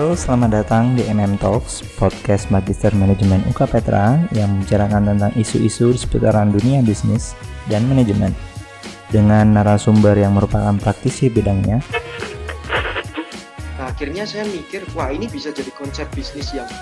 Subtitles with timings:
[0.00, 5.92] Halo, selamat datang di MM Talks, podcast Magister Manajemen UK Petra yang membicarakan tentang isu-isu
[5.92, 7.36] seputaran dunia bisnis
[7.68, 8.32] dan manajemen
[9.12, 11.84] dengan narasumber yang merupakan praktisi bidangnya.
[13.76, 16.72] Nah, akhirnya saya mikir, wah ini bisa jadi konsep bisnis yang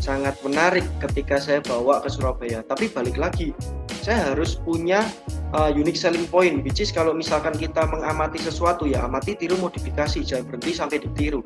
[0.00, 2.64] sangat menarik ketika saya bawa ke Surabaya.
[2.64, 3.52] Tapi balik lagi,
[4.00, 5.04] saya harus punya
[5.52, 10.24] uh, unique selling point, which is kalau misalkan kita mengamati sesuatu ya amati, tiru, modifikasi,
[10.24, 11.40] jangan berhenti sampai ditiru.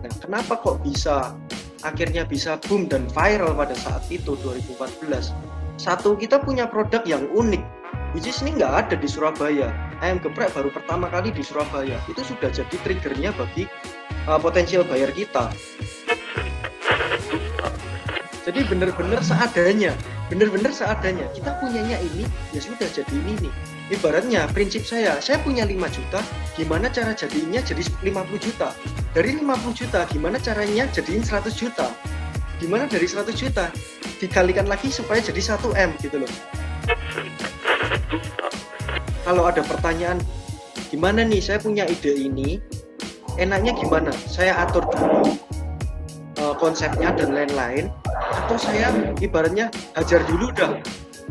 [0.00, 1.36] Nah, kenapa kok bisa
[1.84, 5.32] akhirnya bisa boom dan viral pada saat itu 2014?
[5.80, 7.62] Satu, kita punya produk yang unik,
[8.16, 9.72] which is ini nggak ada di Surabaya.
[10.02, 11.96] Ayam geprek baru pertama kali di Surabaya.
[12.10, 13.70] Itu sudah jadi triggernya bagi
[14.26, 15.50] uh, potensial buyer kita.
[18.42, 19.94] Jadi benar-benar seadanya,
[20.32, 21.28] benar-benar seadanya.
[21.36, 22.24] Kita punyanya ini,
[22.56, 23.52] ya sudah jadi ini nih.
[23.92, 26.24] Ibaratnya prinsip saya, saya punya 5 juta,
[26.56, 28.72] gimana cara jadinya jadi 50 juta?
[29.12, 31.92] Dari 50 juta, gimana caranya jadiin 100 juta?
[32.56, 33.68] Gimana dari 100 juta?
[34.16, 36.32] Dikalikan lagi supaya jadi 1 M gitu loh.
[39.28, 40.16] Kalau ada pertanyaan,
[40.88, 42.56] gimana nih saya punya ide ini,
[43.36, 44.10] enaknya gimana?
[44.24, 45.51] Saya atur dulu
[46.42, 47.86] uh, konsepnya dan lain-lain,
[48.42, 48.90] atau saya
[49.22, 50.82] ibaratnya hajar dulu dah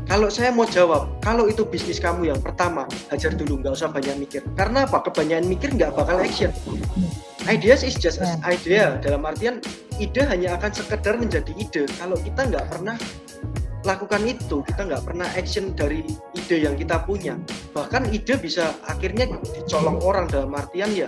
[0.08, 4.16] kalau saya mau jawab, kalau itu bisnis kamu yang pertama, hajar dulu, nggak usah banyak
[4.18, 4.42] mikir.
[4.56, 5.04] Karena apa?
[5.04, 6.50] Kebanyakan mikir nggak bakal action.
[7.46, 8.98] Ideas is just as idea.
[9.02, 9.60] Dalam artian,
[10.00, 11.84] ide hanya akan sekedar menjadi ide.
[12.00, 12.96] Kalau kita nggak pernah
[13.82, 16.06] lakukan itu, kita nggak pernah action dari
[16.38, 17.38] ide yang kita punya.
[17.74, 21.08] Bahkan ide bisa akhirnya dicolong orang dalam artian ya,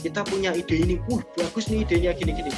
[0.00, 2.52] kita punya ide ini, uh bagus nih idenya gini-gini.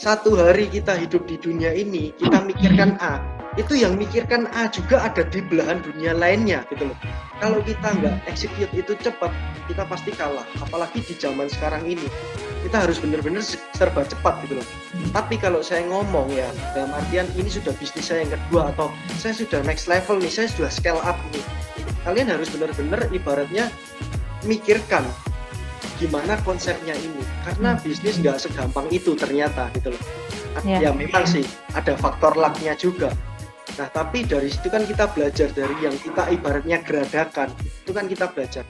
[0.00, 3.20] Satu hari kita hidup di dunia ini, kita mikirkan A,
[3.60, 6.96] itu yang mikirkan A juga ada di belahan dunia lainnya gitu loh.
[7.36, 9.28] Kalau kita nggak execute itu cepat,
[9.68, 10.48] kita pasti kalah.
[10.64, 12.08] Apalagi di zaman sekarang ini,
[12.64, 13.44] kita harus benar-benar
[13.76, 14.66] serba cepat gitu loh.
[15.12, 18.88] Tapi kalau saya ngomong ya, dalam artian ini sudah bisnis saya yang kedua atau
[19.20, 21.44] saya sudah next level nih, saya sudah scale up nih.
[22.08, 23.68] Kalian harus benar-benar ibaratnya
[24.48, 25.04] mikirkan
[26.00, 30.02] gimana konsepnya ini karena bisnis nggak segampang itu ternyata gitu loh
[30.64, 30.88] ya.
[30.88, 31.44] ya memang sih
[31.76, 33.12] ada faktor lucknya juga
[33.78, 37.48] Nah, tapi dari situ kan kita belajar dari yang kita ibaratnya geradakan.
[37.80, 38.68] Itu kan kita belajar.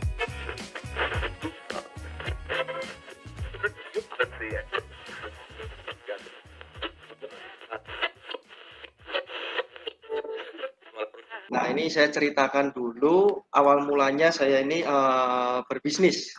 [11.51, 16.31] Nah, ini saya ceritakan dulu awal mulanya saya ini uh, berbisnis.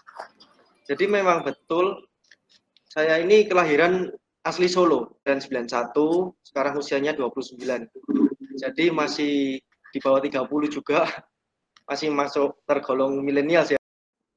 [0.92, 2.04] Jadi memang betul
[2.92, 4.12] saya ini kelahiran
[4.44, 5.96] asli Solo dan 91,
[6.44, 7.56] sekarang usianya 29
[8.62, 9.58] jadi masih
[9.92, 11.10] di bawah 30 juga
[11.90, 13.82] masih masuk tergolong milenial ya.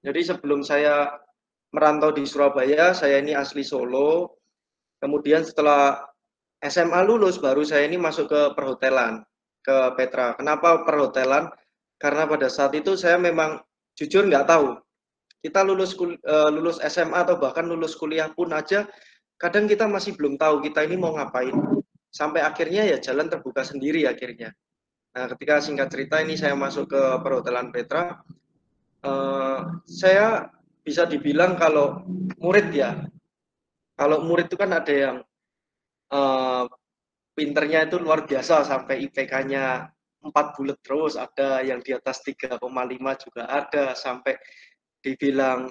[0.00, 1.12] Jadi sebelum saya
[1.70, 4.40] merantau di Surabaya, saya ini asli Solo.
[4.98, 6.00] Kemudian setelah
[6.64, 9.20] SMA lulus baru saya ini masuk ke perhotelan
[9.60, 10.32] ke Petra.
[10.40, 11.52] Kenapa perhotelan?
[12.00, 13.60] Karena pada saat itu saya memang
[13.96, 14.80] jujur nggak tahu.
[15.44, 18.88] Kita lulus uh, lulus SMA atau bahkan lulus kuliah pun aja
[19.36, 21.52] kadang kita masih belum tahu kita ini mau ngapain
[22.08, 24.56] sampai akhirnya ya jalan terbuka sendiri akhirnya.
[25.14, 28.24] Nah, ketika singkat cerita ini saya masuk ke perhotelan Petra,
[29.04, 30.48] uh, saya
[30.82, 32.02] bisa dibilang kalau
[32.40, 33.04] murid ya,
[33.94, 35.16] kalau murid itu kan ada yang
[36.10, 36.66] uh,
[37.34, 39.90] pinternya itu luar biasa sampai IPK-nya
[40.24, 42.58] 4 bulat terus, ada yang di atas 3,5
[43.28, 44.34] juga ada, sampai
[45.04, 45.68] dibilang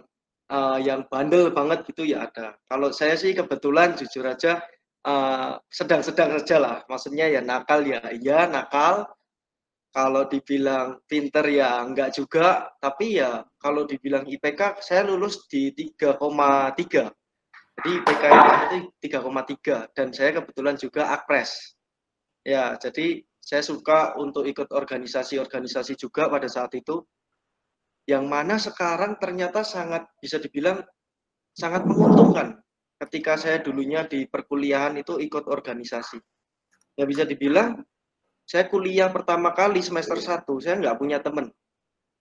[0.54, 2.54] uh, yang bandel banget gitu ya ada.
[2.70, 4.62] Kalau saya sih kebetulan jujur aja
[5.04, 6.78] sedang sedang-sedang saja lah.
[6.88, 9.10] Maksudnya ya nakal ya iya nakal.
[9.94, 12.72] Kalau dibilang pinter ya enggak juga.
[12.80, 17.12] Tapi ya kalau dibilang IPK saya lulus di 3,3.
[17.74, 21.74] Jadi IPK itu 3,3 dan saya kebetulan juga akpres.
[22.44, 27.04] Ya, jadi saya suka untuk ikut organisasi-organisasi juga pada saat itu
[28.04, 30.84] yang mana sekarang ternyata sangat bisa dibilang
[31.56, 32.60] sangat menguntungkan
[33.08, 36.20] ketika saya dulunya di perkuliahan itu ikut organisasi.
[36.94, 37.82] Ya bisa dibilang,
[38.44, 41.50] saya kuliah pertama kali semester 1, saya nggak punya teman.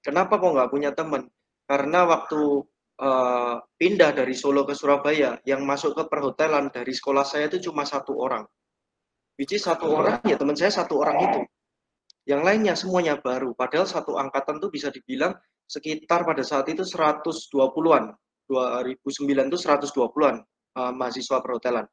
[0.02, 1.29] Kenapa kok nggak punya teman?
[1.67, 2.67] Karena waktu
[2.99, 7.87] uh, pindah dari Solo ke Surabaya, yang masuk ke perhotelan dari sekolah saya itu cuma
[7.87, 8.43] satu orang.
[9.38, 11.40] Which is satu orang, ya teman saya satu orang itu.
[12.23, 13.55] Yang lainnya semuanya baru.
[13.55, 15.34] Padahal satu angkatan tuh bisa dibilang
[15.73, 18.13] sekitar pada saat itu 120-an.
[18.53, 20.37] 2009 itu 120-an
[20.77, 21.89] uh, mahasiswa perhotelan.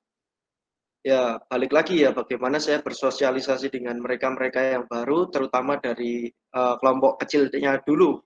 [0.99, 7.23] Ya, balik lagi ya bagaimana saya bersosialisasi dengan mereka-mereka yang baru, terutama dari uh, kelompok
[7.23, 8.19] kecilnya dulu.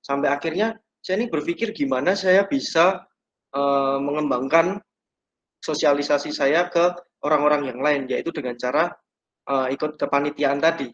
[0.00, 0.72] Sampai akhirnya
[1.04, 3.04] saya ini berpikir gimana saya bisa
[3.52, 4.80] uh, mengembangkan
[5.60, 8.88] sosialisasi saya ke orang-orang yang lain, yaitu dengan cara
[9.52, 10.88] uh, ikut kepanitiaan tadi.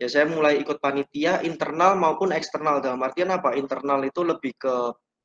[0.00, 2.80] Ya saya mulai ikut panitia internal maupun eksternal.
[2.80, 3.52] Dalam artian apa?
[3.52, 4.74] Internal itu lebih ke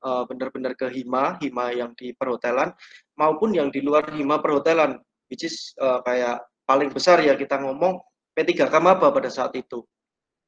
[0.03, 2.75] uh, benar-benar ke hima, hima yang di perhotelan
[3.15, 4.99] maupun yang di luar hima perhotelan,
[5.31, 8.03] which is uh, kayak paling besar ya kita ngomong
[8.35, 9.79] P3K Maba pada saat itu.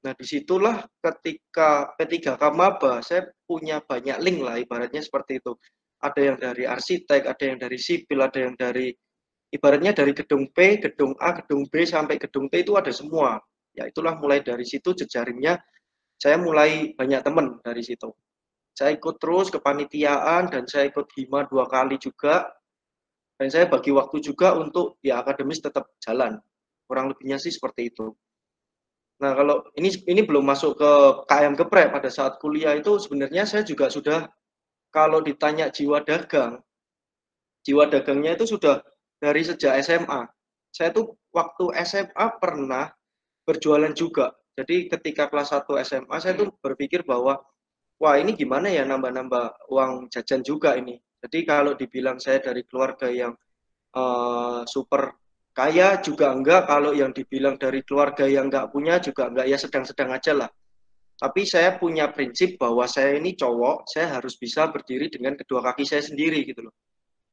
[0.03, 5.55] Nah, di situlah ketika P3K Maba, saya punya banyak link lah, ibaratnya seperti itu.
[6.03, 8.93] Ada yang dari arsitek, ada yang dari sipil, ada yang dari,
[9.49, 13.41] ibaratnya dari gedung P, gedung A, gedung B, sampai gedung T itu ada semua.
[13.77, 15.61] Ya, itulah mulai dari situ jejaringnya,
[16.17, 18.09] saya mulai banyak teman dari situ.
[18.73, 22.49] Saya ikut terus kepanitiaan, dan saya ikut HIMA dua kali juga,
[23.37, 26.41] dan saya bagi waktu juga untuk ya akademis tetap jalan.
[26.89, 28.17] Kurang lebihnya sih seperti itu.
[29.21, 30.91] Nah kalau ini ini belum masuk ke
[31.25, 34.29] KM Geprek pada saat kuliah itu sebenarnya saya juga sudah
[34.93, 36.61] kalau ditanya jiwa dagang
[37.65, 38.79] jiwa dagangnya itu sudah
[39.17, 40.21] dari sejak SMA
[40.69, 42.93] saya tuh waktu SMA pernah
[43.47, 47.39] berjualan juga jadi ketika kelas 1 SMA saya tuh berpikir bahwa
[47.95, 53.07] wah ini gimana ya nambah-nambah uang jajan juga ini jadi kalau dibilang saya dari keluarga
[53.07, 53.31] yang
[53.95, 55.15] uh, super
[55.57, 60.13] kaya juga enggak, kalau yang dibilang dari keluarga yang enggak punya juga enggak, ya sedang-sedang
[60.13, 60.49] aja lah.
[61.17, 65.81] Tapi saya punya prinsip bahwa saya ini cowok, saya harus bisa berdiri dengan kedua kaki
[65.81, 66.77] saya sendiri gitu loh.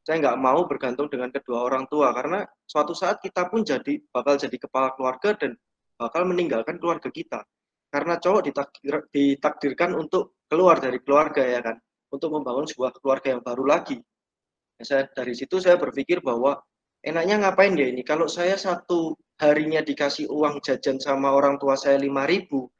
[0.01, 4.41] Saya nggak mau bergantung dengan kedua orang tua karena suatu saat kita pun jadi bakal
[4.41, 5.53] jadi kepala keluarga dan
[5.97, 7.43] bakal meninggalkan keluarga kita.
[7.91, 11.79] Karena cowok ditakdir, ditakdirkan untuk keluar dari keluarga ya kan,
[12.11, 13.99] untuk membangun sebuah keluarga yang baru lagi.
[14.83, 16.59] Saya dari situ saya berpikir bahwa
[17.01, 18.03] enaknya ngapain ya ini?
[18.03, 22.75] Kalau saya satu harinya dikasih uang jajan sama orang tua saya 5000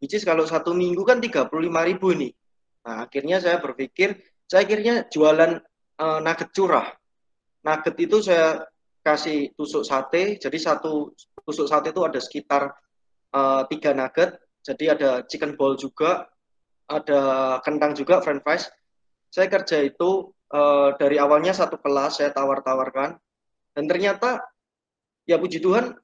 [0.00, 2.32] which is kalau satu minggu kan 35 ribu nih.
[2.88, 4.16] Nah, akhirnya saya berpikir,
[4.48, 5.60] saya akhirnya jualan
[6.00, 6.88] uh, nugget curah.
[7.60, 8.64] Nugget itu saya
[9.00, 11.12] kasih tusuk sate, jadi satu
[11.44, 12.62] tusuk sate itu ada sekitar
[13.32, 16.28] uh, tiga nugget, jadi ada chicken ball juga,
[16.90, 17.20] ada
[17.64, 18.68] kentang juga, french fries.
[19.30, 23.16] Saya kerja itu uh, dari awalnya satu kelas saya tawar-tawarkan
[23.72, 24.42] dan ternyata
[25.22, 25.94] ya puji Tuhan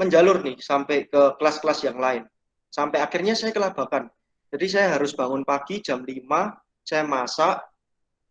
[0.00, 2.24] menjalur nih sampai ke kelas-kelas yang lain.
[2.72, 4.08] Sampai akhirnya saya kelabakan.
[4.50, 6.24] Jadi saya harus bangun pagi jam 5,
[6.82, 7.60] saya masak,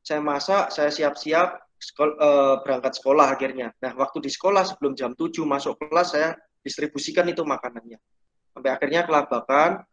[0.02, 3.72] saya masak, saya siap-siap sekol, uh, berangkat sekolah akhirnya.
[3.80, 7.98] Nah, waktu di sekolah sebelum jam 7 masuk kelas saya distribusikan itu makanannya.
[8.52, 9.88] Sampai akhirnya kelabakan,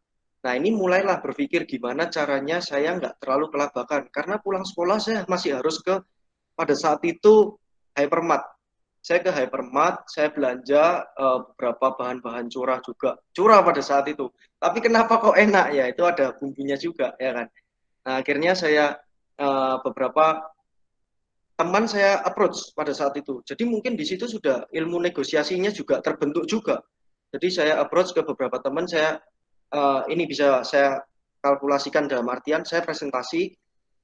[0.46, 4.06] Nah ini mulailah berpikir gimana caranya saya nggak terlalu kelabakan.
[4.14, 5.98] Karena pulang sekolah saya masih harus ke,
[6.54, 7.58] pada saat itu
[7.98, 8.46] hypermart.
[9.02, 13.18] Saya ke hypermart, saya belanja uh, beberapa bahan-bahan curah juga.
[13.34, 14.30] Curah pada saat itu.
[14.62, 15.90] Tapi kenapa kok enak ya?
[15.90, 17.46] Itu ada bumbunya juga ya kan.
[18.06, 18.94] Nah akhirnya saya
[19.42, 20.46] uh, beberapa
[21.56, 23.40] teman saya approach pada saat itu.
[23.44, 26.84] Jadi mungkin di situ sudah ilmu negosiasinya juga terbentuk juga.
[27.32, 29.18] Jadi saya approach ke beberapa teman, saya
[29.72, 31.02] uh, ini bisa saya
[31.42, 33.54] kalkulasikan dalam artian saya presentasi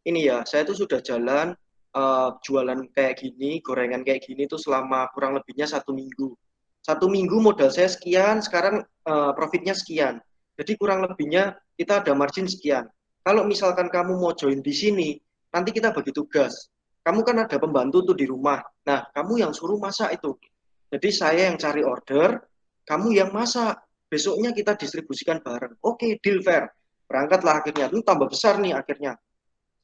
[0.07, 1.55] ini ya saya itu sudah jalan
[1.95, 6.35] uh, jualan kayak gini gorengan kayak gini itu selama kurang lebihnya satu minggu
[6.83, 10.19] satu minggu modal saya sekian sekarang uh, profitnya sekian
[10.59, 12.87] jadi kurang lebihnya kita ada margin sekian
[13.23, 15.09] kalau misalkan kamu mau join di sini
[15.55, 16.71] nanti kita bagi tugas
[17.03, 20.35] kamu kan ada pembantu tuh di rumah nah kamu yang suruh masak itu
[20.89, 22.43] jadi saya yang cari order
[22.83, 23.79] kamu yang masak
[24.13, 25.81] besoknya kita distribusikan bareng.
[25.81, 26.69] Oke, okay, deal fair.
[27.09, 27.89] Berangkatlah akhirnya.
[27.89, 29.17] Itu tambah besar nih akhirnya.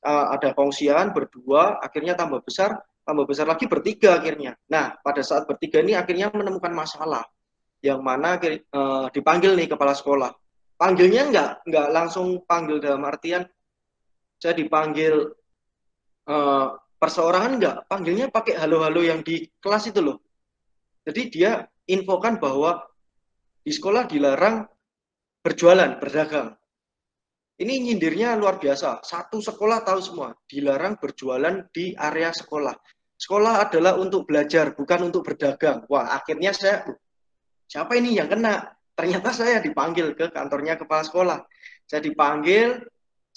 [0.04, 4.54] Uh, ada kongsian berdua, akhirnya tambah besar, tambah besar lagi bertiga akhirnya.
[4.68, 7.24] Nah, pada saat bertiga ini akhirnya menemukan masalah
[7.80, 10.30] yang mana uh, dipanggil nih kepala sekolah.
[10.78, 13.42] Panggilnya nggak nggak langsung panggil dalam artian
[14.38, 15.34] saya dipanggil
[16.30, 20.18] uh, perseorangan nggak, panggilnya pakai halo-halo yang di kelas itu loh.
[21.06, 22.84] Jadi dia infokan bahwa
[23.64, 24.66] di sekolah dilarang
[25.40, 26.58] berjualan, berdagang.
[27.58, 29.02] Ini nyindirnya luar biasa.
[29.02, 32.74] Satu sekolah tahu semua, dilarang berjualan di area sekolah.
[33.18, 35.82] Sekolah adalah untuk belajar, bukan untuk berdagang.
[35.90, 36.86] Wah, akhirnya saya,
[37.66, 38.78] siapa ini yang kena?
[38.94, 41.38] Ternyata saya dipanggil ke kantornya kepala sekolah.
[41.82, 42.78] Saya dipanggil,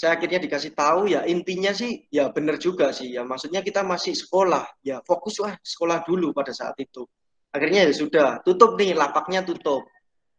[0.02, 4.18] saya akhirnya dikasih tahu ya intinya sih ya benar juga sih ya maksudnya kita masih
[4.18, 7.06] sekolah ya fokus lah sekolah dulu pada saat itu
[7.54, 9.86] akhirnya ya sudah tutup nih lapaknya tutup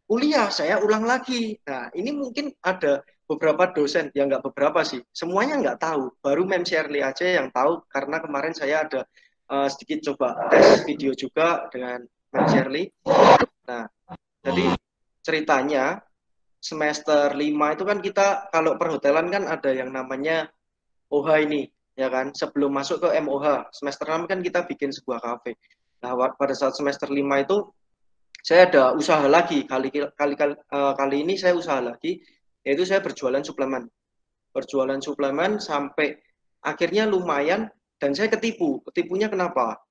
[0.07, 1.57] kuliah saya ulang lagi.
[1.65, 6.11] Nah, ini mungkin ada beberapa dosen, yang nggak beberapa sih, semuanya nggak tahu.
[6.19, 9.01] Baru Mem Shirley aja yang tahu, karena kemarin saya ada
[9.49, 12.85] uh, sedikit coba tes video juga dengan Mem Shirley.
[13.65, 13.87] Nah,
[14.43, 14.75] jadi
[15.23, 16.03] ceritanya
[16.63, 20.47] semester 5 itu kan kita kalau perhotelan kan ada yang namanya
[21.11, 21.67] OHA ini,
[21.99, 22.31] ya kan?
[22.31, 25.59] Sebelum masuk ke MOH semester 6 kan kita bikin sebuah kafe.
[25.99, 27.57] Nah pada saat semester 5 itu
[28.39, 29.67] saya ada usaha lagi.
[29.67, 32.23] Kali kali kali, uh, kali ini saya usaha lagi
[32.63, 33.91] yaitu saya berjualan suplemen.
[34.55, 36.15] Berjualan suplemen sampai
[36.63, 37.67] akhirnya lumayan
[37.99, 38.79] dan saya ketipu.
[38.87, 39.83] Ketipunya kenapa?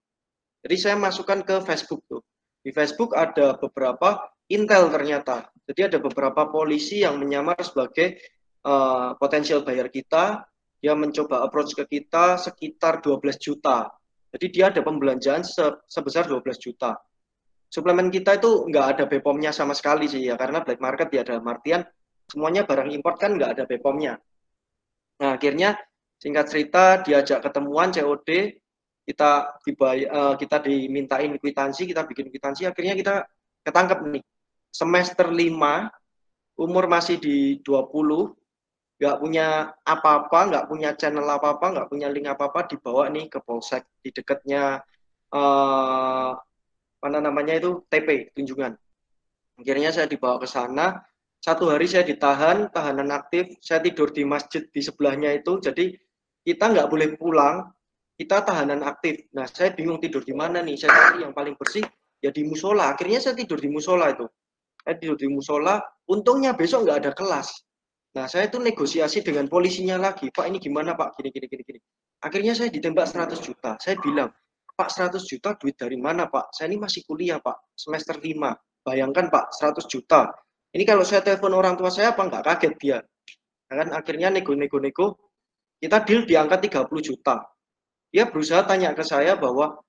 [0.65, 2.25] Jadi saya masukkan ke Facebook tuh.
[2.65, 8.19] Di Facebook ada beberapa intel ternyata jadi ada beberapa polisi yang menyamar sebagai
[8.67, 10.45] uh, potensial buyer kita
[10.83, 13.87] dia mencoba approach ke kita sekitar 12 juta.
[14.35, 16.99] Jadi dia ada pembelanjaan se sebesar 12 juta.
[17.71, 21.47] Suplemen kita itu nggak ada BPOM-nya sama sekali sih ya, karena black market ya dalam
[21.47, 21.87] artian
[22.27, 24.19] semuanya barang import kan nggak ada BPOM-nya.
[25.23, 25.79] Nah akhirnya
[26.19, 28.59] singkat cerita diajak ketemuan COD,
[29.07, 29.31] kita
[29.63, 33.15] dibayar, uh, kita dimintain kwitansi, kita bikin kwitansi, akhirnya kita
[33.63, 34.25] ketangkep nih.
[34.73, 35.93] Semester 5,
[36.57, 38.33] umur masih di 20,
[38.97, 43.85] nggak punya apa-apa, nggak punya channel apa-apa, nggak punya link apa-apa, dibawa nih ke polsek
[44.01, 44.81] di dekatnya
[45.35, 46.33] uh,
[47.03, 48.79] mana namanya itu TP Tunjungan.
[49.59, 51.03] Akhirnya saya dibawa ke sana.
[51.43, 53.59] Satu hari saya ditahan, tahanan aktif.
[53.59, 55.59] Saya tidur di masjid di sebelahnya itu.
[55.59, 55.91] Jadi
[56.47, 57.67] kita nggak boleh pulang.
[58.15, 59.27] Kita tahanan aktif.
[59.35, 60.79] Nah saya bingung tidur di mana nih.
[60.79, 61.83] Saya cari yang paling bersih
[62.23, 62.95] ya di musola.
[62.95, 64.31] Akhirnya saya tidur di musola itu.
[64.83, 65.79] Saya tidur di musola.
[66.11, 67.49] Untungnya besok nggak ada kelas
[68.13, 70.29] Nah, saya itu negosiasi dengan polisinya lagi.
[70.29, 71.17] Pak, ini gimana, Pak?
[71.17, 71.81] Gini, gini, gini, gini.
[72.21, 73.81] Akhirnya saya ditembak 100 juta.
[73.81, 74.29] Saya bilang,
[74.77, 76.53] Pak, 100 juta duit dari mana, Pak?
[76.53, 77.73] Saya ini masih kuliah, Pak.
[77.73, 78.53] Semester 5.
[78.85, 80.29] Bayangkan, Pak, 100 juta.
[80.77, 82.99] Ini kalau saya telepon orang tua saya, apa nggak kaget dia?
[83.73, 85.33] Nah, kan akhirnya nego-nego-nego,
[85.81, 87.41] kita deal di angka 30 juta.
[88.13, 89.81] Dia berusaha tanya ke saya bahwa,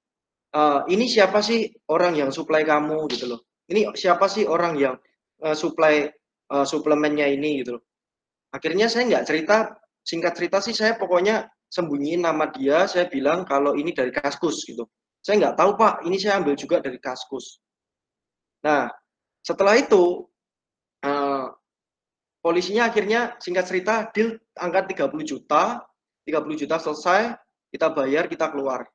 [0.47, 0.61] e,
[0.95, 3.43] ini siapa sih orang yang supply kamu, gitu loh.
[3.71, 4.95] Ini siapa sih orang yang
[5.43, 6.07] uh, supply
[6.51, 7.83] uh, suplemennya ini, gitu loh.
[8.53, 9.57] Akhirnya saya nggak cerita
[10.03, 14.85] singkat cerita sih saya pokoknya sembunyiin nama dia saya bilang kalau ini dari kaskus gitu.
[15.23, 17.57] Saya nggak tahu pak ini saya ambil juga dari kaskus.
[18.61, 18.91] Nah
[19.41, 20.27] setelah itu
[21.01, 21.49] uh,
[22.45, 25.81] polisinya akhirnya singkat cerita deal angkat 30 juta
[26.29, 27.33] 30 juta selesai
[27.73, 28.85] kita bayar kita keluar.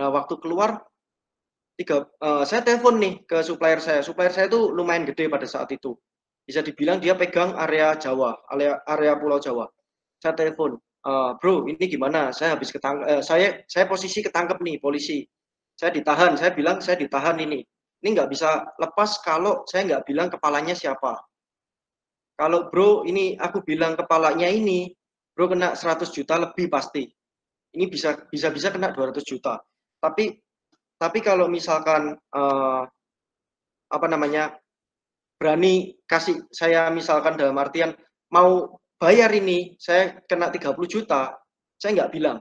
[0.00, 0.82] Nah waktu keluar
[1.76, 5.68] tiga uh, saya telepon nih ke supplier saya supplier saya itu lumayan gede pada saat
[5.72, 5.92] itu
[6.46, 9.66] bisa dibilang dia pegang area Jawa, area area Pulau Jawa.
[10.22, 12.30] Saya telepon, e, bro, ini gimana?
[12.30, 15.26] Saya habis ketangkep, eh, saya saya posisi ketangkep nih polisi.
[15.74, 17.66] Saya ditahan, saya bilang saya ditahan ini.
[18.00, 21.18] Ini nggak bisa lepas kalau saya nggak bilang kepalanya siapa.
[22.38, 24.94] Kalau bro, ini aku bilang kepalanya ini,
[25.34, 27.10] bro kena 100 juta lebih pasti.
[27.74, 29.58] Ini bisa bisa bisa kena 200 juta.
[29.98, 30.30] Tapi
[30.96, 32.82] tapi kalau misalkan uh,
[33.92, 34.56] apa namanya
[35.36, 37.92] berani kasih saya misalkan dalam artian
[38.32, 41.36] mau bayar ini saya kena 30 juta
[41.76, 42.40] saya nggak bilang.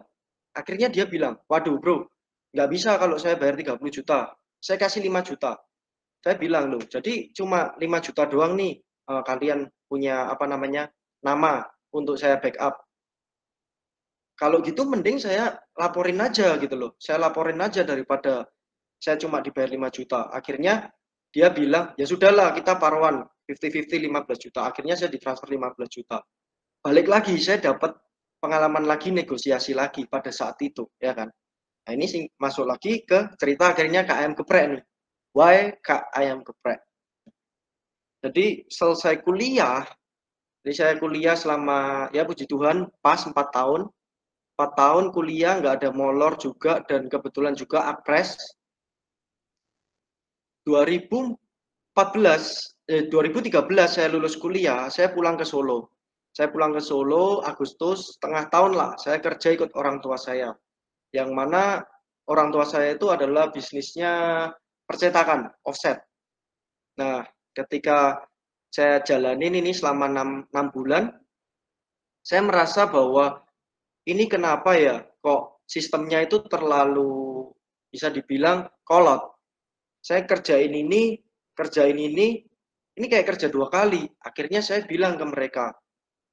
[0.56, 2.08] Akhirnya dia bilang waduh bro
[2.56, 4.32] nggak bisa kalau saya bayar 30 juta
[4.64, 5.60] saya kasih 5 juta.
[6.24, 8.80] Saya bilang loh jadi cuma 5 juta doang nih
[9.12, 10.88] uh, kalian punya apa namanya
[11.20, 12.85] nama untuk saya backup
[14.36, 16.92] kalau gitu mending saya laporin aja gitu loh.
[17.00, 18.44] Saya laporin aja daripada
[19.00, 20.28] saya cuma dibayar 5 juta.
[20.28, 20.92] Akhirnya
[21.32, 24.60] dia bilang ya sudahlah kita paruan 50-50 15 juta.
[24.68, 26.20] Akhirnya saya ditransfer 15 juta.
[26.84, 27.96] Balik lagi saya dapat
[28.44, 31.32] pengalaman lagi negosiasi lagi pada saat itu ya kan?
[31.88, 34.84] Nah ini sing masuk lagi ke cerita akhirnya KM geprek nih.
[35.32, 36.80] Why KM geprek?
[38.20, 39.86] Jadi selesai kuliah
[40.66, 43.86] jadi saya kuliah selama ya puji Tuhan pas 4 tahun
[44.56, 48.40] 4 tahun kuliah nggak ada molor juga dan kebetulan juga apres
[50.66, 51.38] 2014
[52.90, 53.52] eh, 2013
[53.86, 55.94] saya lulus kuliah, saya pulang ke Solo.
[56.36, 58.92] Saya pulang ke Solo Agustus setengah tahun lah.
[59.00, 60.52] Saya kerja ikut orang tua saya.
[61.16, 61.80] Yang mana
[62.28, 64.52] orang tua saya itu adalah bisnisnya
[64.84, 66.04] percetakan offset.
[67.00, 67.24] Nah,
[67.56, 68.20] ketika
[68.68, 71.08] saya jalanin ini selama 6, 6 bulan,
[72.20, 73.45] saya merasa bahwa
[74.06, 77.50] ini kenapa ya kok sistemnya itu terlalu
[77.90, 79.36] bisa dibilang kolot
[80.06, 81.18] saya kerjain ini,
[81.58, 82.38] kerjain ini,
[82.94, 84.06] ini kayak kerja dua kali.
[84.22, 85.74] Akhirnya saya bilang ke mereka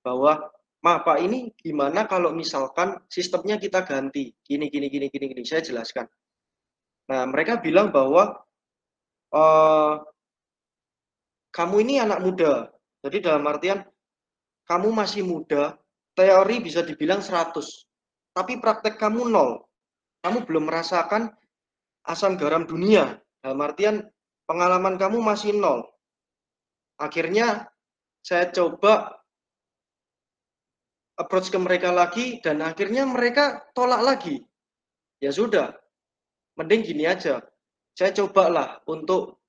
[0.04, 0.52] bahwa,
[0.84, 4.28] Ma, Pak, ini gimana kalau misalkan sistemnya kita ganti?
[4.44, 5.42] Gini, gini, gini, gini, gini.
[5.48, 6.04] Saya jelaskan.
[7.08, 8.44] Nah, mereka bilang bahwa
[9.32, 9.42] e,
[11.48, 12.68] kamu ini anak muda.
[13.00, 13.80] Jadi dalam artian,
[14.68, 15.80] kamu masih muda,
[16.16, 17.52] teori bisa dibilang 100.
[18.32, 19.60] Tapi praktek kamu nol.
[20.22, 21.28] Kamu belum merasakan
[22.08, 23.20] asam garam dunia.
[23.42, 23.96] Dalam artian
[24.46, 25.84] pengalaman kamu masih nol.
[27.00, 27.66] Akhirnya
[28.22, 29.18] saya coba
[31.18, 34.40] approach ke mereka lagi dan akhirnya mereka tolak lagi.
[35.22, 35.74] Ya sudah,
[36.58, 37.42] mending gini aja.
[37.92, 39.42] Saya cobalah untuk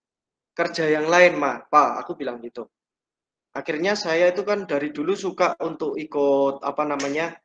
[0.53, 1.63] kerja yang lain, Ma.
[1.63, 2.69] Pak, aku bilang gitu.
[3.53, 7.37] Akhirnya saya itu kan dari dulu suka untuk ikut apa namanya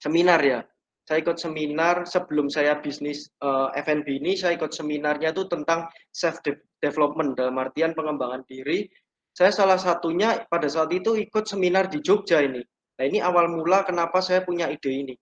[0.00, 0.64] seminar ya.
[1.04, 5.84] Saya ikut seminar sebelum saya bisnis uh, eh, F&B ini, saya ikut seminarnya itu tentang
[6.08, 6.40] self
[6.80, 8.88] development dalam artian pengembangan diri.
[9.36, 12.64] Saya salah satunya pada saat itu ikut seminar di Jogja ini.
[12.96, 15.14] Nah ini awal mula kenapa saya punya ide ini.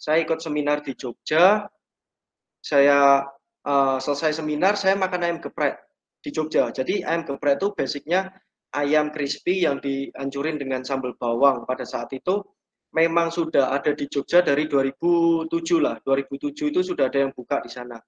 [0.00, 1.68] Saya ikut seminar di Jogja,
[2.64, 3.20] saya
[3.68, 5.76] uh, selesai seminar, saya makan ayam geprek
[6.24, 6.72] di Jogja.
[6.72, 8.32] Jadi ayam geprek itu basicnya
[8.78, 12.38] ayam crispy yang dihancurin dengan sambal bawang pada saat itu
[12.94, 15.50] memang sudah ada di Jogja dari 2007
[15.82, 16.00] lah.
[16.06, 17.98] 2007 itu sudah ada yang buka di sana.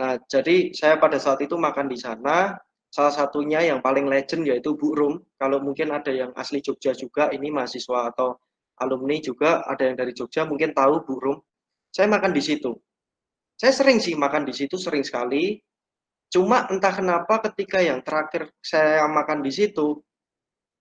[0.00, 2.56] Nah, jadi saya pada saat itu makan di sana.
[2.90, 5.22] Salah satunya yang paling legend yaitu Bu Rum.
[5.38, 8.34] Kalau mungkin ada yang asli Jogja juga, ini mahasiswa atau
[8.82, 11.38] alumni juga, ada yang dari Jogja mungkin tahu Bu Rum.
[11.94, 12.74] Saya makan di situ.
[13.54, 15.60] Saya sering sih makan di situ, sering sekali.
[16.30, 19.98] Cuma entah kenapa ketika yang terakhir saya makan di situ,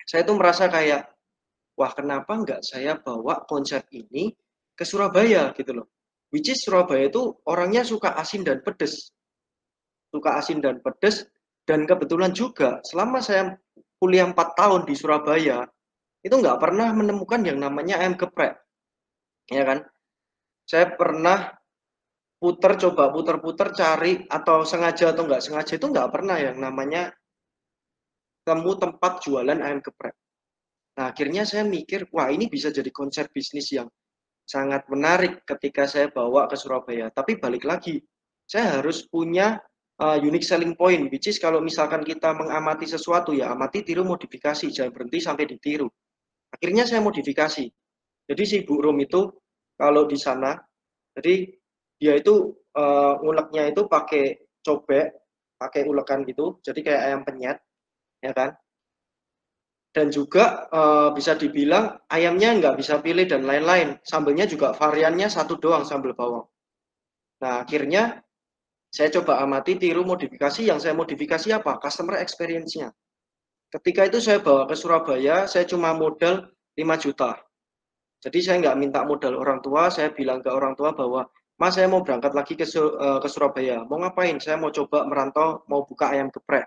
[0.05, 1.09] saya tuh merasa kayak
[1.73, 4.29] wah kenapa nggak saya bawa konsep ini
[4.77, 5.87] ke Surabaya gitu loh.
[6.29, 9.09] Which is Surabaya itu orangnya suka asin dan pedes.
[10.13, 11.25] Suka asin dan pedes
[11.65, 13.57] dan kebetulan juga selama saya
[13.97, 15.65] kuliah 4 tahun di Surabaya
[16.21, 18.57] itu nggak pernah menemukan yang namanya ayam geprek.
[19.49, 19.85] Ya kan?
[20.69, 21.58] Saya pernah
[22.39, 27.11] puter coba puter-puter cari atau sengaja atau nggak sengaja itu nggak pernah yang namanya
[28.47, 30.15] temu tempat jualan ayam geprek.
[30.97, 33.87] Nah, akhirnya saya mikir, wah ini bisa jadi konsep bisnis yang
[34.47, 37.13] sangat menarik ketika saya bawa ke Surabaya.
[37.13, 38.01] Tapi balik lagi,
[38.49, 39.61] saya harus punya
[40.01, 44.73] uh, unique selling point, which is kalau misalkan kita mengamati sesuatu ya amati tiru modifikasi,
[44.73, 45.87] jangan berhenti sampai ditiru.
[46.49, 47.69] Akhirnya saya modifikasi.
[48.25, 49.29] Jadi si Bu Rum itu
[49.77, 50.57] kalau di sana,
[51.13, 51.58] jadi
[51.99, 55.11] dia itu uh, nguleknya itu pakai cobek,
[55.59, 57.57] pakai ulekan gitu, jadi kayak ayam penyet,
[58.23, 58.55] ya kan?
[59.89, 63.97] dan juga uh, bisa dibilang ayamnya nggak bisa pilih dan lain-lain.
[64.05, 66.45] Sambelnya juga variannya satu doang sambal bawang.
[67.41, 68.21] Nah akhirnya
[68.89, 71.81] saya coba amati tiru modifikasi yang saya modifikasi apa?
[71.81, 72.93] Customer experience-nya.
[73.69, 77.37] Ketika itu saya bawa ke Surabaya, saya cuma modal 5 juta.
[78.19, 81.29] Jadi saya nggak minta modal orang tua, saya bilang ke orang tua bahwa
[81.59, 83.83] Mas saya mau berangkat lagi ke, uh, ke Surabaya.
[83.83, 84.39] Mau ngapain?
[84.39, 86.65] Saya mau coba merantau, mau buka ayam geprek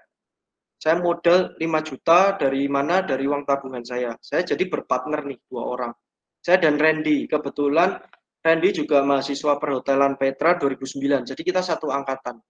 [0.82, 3.06] saya modal 5 juta dari mana?
[3.06, 4.18] Dari uang tabungan saya.
[4.18, 5.92] Saya jadi berpartner nih dua orang.
[6.42, 7.30] Saya dan Randy.
[7.30, 8.02] Kebetulan
[8.42, 11.30] Randy juga mahasiswa perhotelan Petra 2009.
[11.30, 12.42] Jadi kita satu angkatan.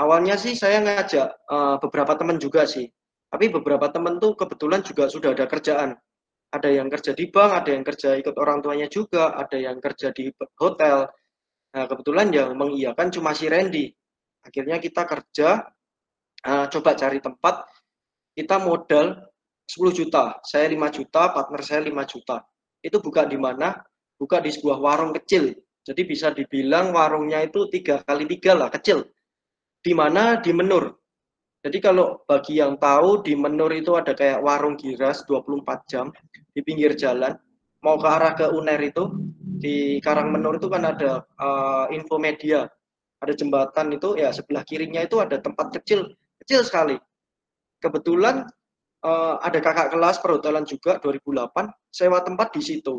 [0.00, 2.88] Awalnya sih saya ngajak uh, beberapa teman juga sih.
[3.28, 5.92] Tapi beberapa teman tuh kebetulan juga sudah ada kerjaan.
[6.56, 10.08] Ada yang kerja di bank, ada yang kerja ikut orang tuanya juga, ada yang kerja
[10.16, 11.04] di hotel.
[11.72, 13.88] Nah, kebetulan yang mengiyakan cuma si Randy.
[14.44, 15.64] Akhirnya kita kerja
[16.44, 17.64] uh, coba cari tempat
[18.36, 19.32] kita modal
[19.64, 20.36] 10 juta.
[20.44, 22.44] Saya 5 juta partner saya 5 juta.
[22.84, 23.72] Itu buka di mana?
[24.20, 25.56] Buka di sebuah warung kecil.
[25.82, 29.02] Jadi bisa dibilang warungnya itu tiga kali tiga lah kecil.
[29.82, 30.38] Di mana?
[30.38, 30.94] Di Menur.
[31.62, 36.06] Jadi kalau bagi yang tahu di Menur itu ada kayak warung giras 24 jam
[36.54, 37.34] di pinggir jalan
[37.82, 42.66] mau ke arah ke Uner itu di Karang Menur itu kan ada uh, infomedia
[43.22, 46.10] ada jembatan itu ya sebelah kirinya itu ada tempat kecil
[46.42, 46.98] kecil sekali.
[47.78, 48.42] Kebetulan
[49.06, 52.98] uh, ada kakak kelas perhotelan juga 2008 sewa tempat di situ.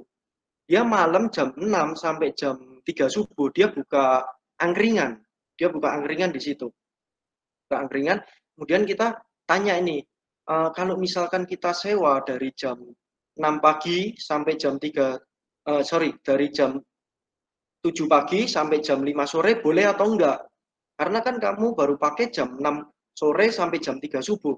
[0.63, 1.67] Dia malam jam 6
[1.99, 2.55] sampai jam
[2.87, 4.23] 3 subuh dia buka
[4.63, 5.19] angkringan.
[5.59, 6.71] Dia buka angkringan di situ.
[7.67, 8.23] Buka angkringan,
[8.55, 9.99] kemudian kita tanya ini,
[10.47, 12.79] uh, kalau misalkan kita sewa dari jam
[13.33, 19.11] 6 pagi sampai jam 3 uh, eh, sorry, dari jam 7 pagi sampai jam 5
[19.27, 20.39] sore boleh atau enggak?
[20.93, 22.63] Karena kan kamu baru pakai jam 6
[23.11, 24.55] sore sampai jam 3 subuh.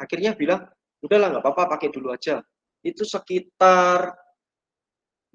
[0.00, 0.64] Akhirnya bilang,
[1.04, 2.42] udahlah nggak apa-apa pakai dulu aja.
[2.82, 4.10] Itu sekitar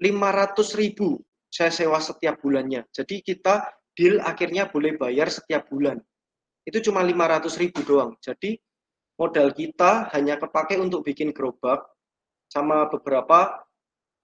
[0.00, 1.18] 500 ribu
[1.50, 2.86] saya sewa setiap bulannya.
[2.90, 5.98] Jadi kita deal akhirnya boleh bayar setiap bulan.
[6.62, 8.14] Itu cuma 500 ribu doang.
[8.22, 8.54] Jadi
[9.18, 11.84] modal kita hanya kepake untuk bikin gerobak
[12.50, 13.62] sama beberapa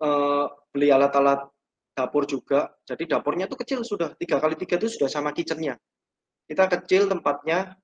[0.02, 1.46] uh, beli alat-alat
[1.94, 2.74] dapur juga.
[2.82, 5.78] Jadi dapurnya tuh kecil sudah tiga kali tiga itu sudah sama kitchennya.
[6.44, 7.78] Kita kecil tempatnya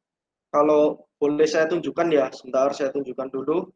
[0.53, 3.73] kalau boleh saya tunjukkan ya, sebentar saya tunjukkan dulu.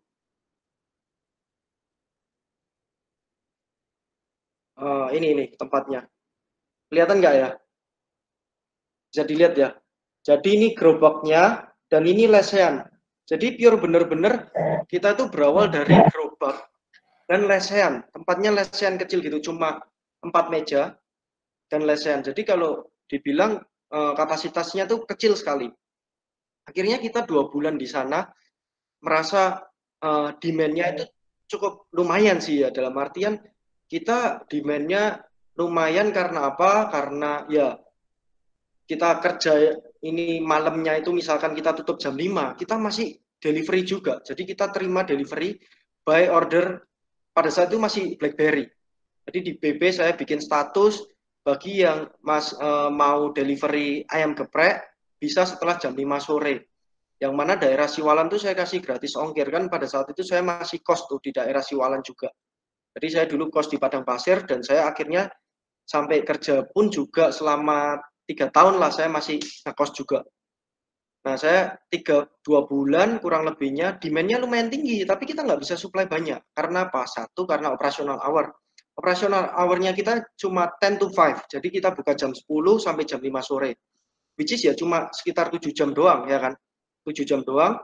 [4.76, 6.04] Uh, ini ini tempatnya.
[6.92, 7.48] Kelihatan nggak ya?
[9.08, 9.72] Bisa dilihat ya.
[10.20, 12.84] Jadi ini gerobaknya dan ini lesehan.
[13.26, 14.54] Jadi pure bener-bener
[14.86, 16.70] kita tuh berawal dari gerobak.
[17.26, 18.06] dan lesehan.
[18.14, 19.82] Tempatnya lesehan kecil gitu, cuma
[20.22, 20.94] empat meja
[21.66, 22.22] dan lesehan.
[22.22, 23.58] Jadi kalau dibilang
[23.90, 25.66] uh, kapasitasnya tuh kecil sekali.
[26.66, 28.26] Akhirnya kita dua bulan di sana
[29.02, 29.58] merasa
[30.02, 31.04] uh, demand-nya itu
[31.46, 33.38] cukup lumayan sih ya dalam artian
[33.86, 35.22] kita demand-nya
[35.54, 36.90] lumayan karena apa?
[36.90, 37.78] Karena ya
[38.86, 44.22] kita kerja ini malamnya itu misalkan kita tutup jam 5, kita masih delivery juga.
[44.22, 45.58] Jadi kita terima delivery
[46.06, 46.86] by order
[47.34, 48.64] pada saat itu masih BlackBerry.
[49.26, 51.02] Jadi di BB saya bikin status
[51.42, 54.86] bagi yang Mas e, mau delivery ayam geprek
[55.18, 56.70] bisa setelah jam 5 sore.
[57.16, 60.84] Yang mana daerah Siwalan tuh saya kasih gratis ongkir kan pada saat itu saya masih
[60.84, 62.30] kos tuh di daerah Siwalan juga.
[62.96, 65.28] Jadi saya dulu kos di Padang Pasir dan saya akhirnya
[65.86, 70.20] sampai kerja pun juga selama tiga tahun lah saya masih ngekos juga.
[71.26, 76.06] Nah saya tiga dua bulan kurang lebihnya demandnya lumayan tinggi tapi kita nggak bisa supply
[76.06, 77.06] banyak karena apa?
[77.06, 78.50] Satu karena operasional hour
[78.96, 81.52] operasional hour-nya kita cuma 10 to 5.
[81.52, 82.48] Jadi kita buka jam 10
[82.80, 83.76] sampai jam 5 sore.
[84.36, 86.56] Which is ya cuma sekitar 7 jam doang ya kan.
[87.04, 87.76] 7 jam doang.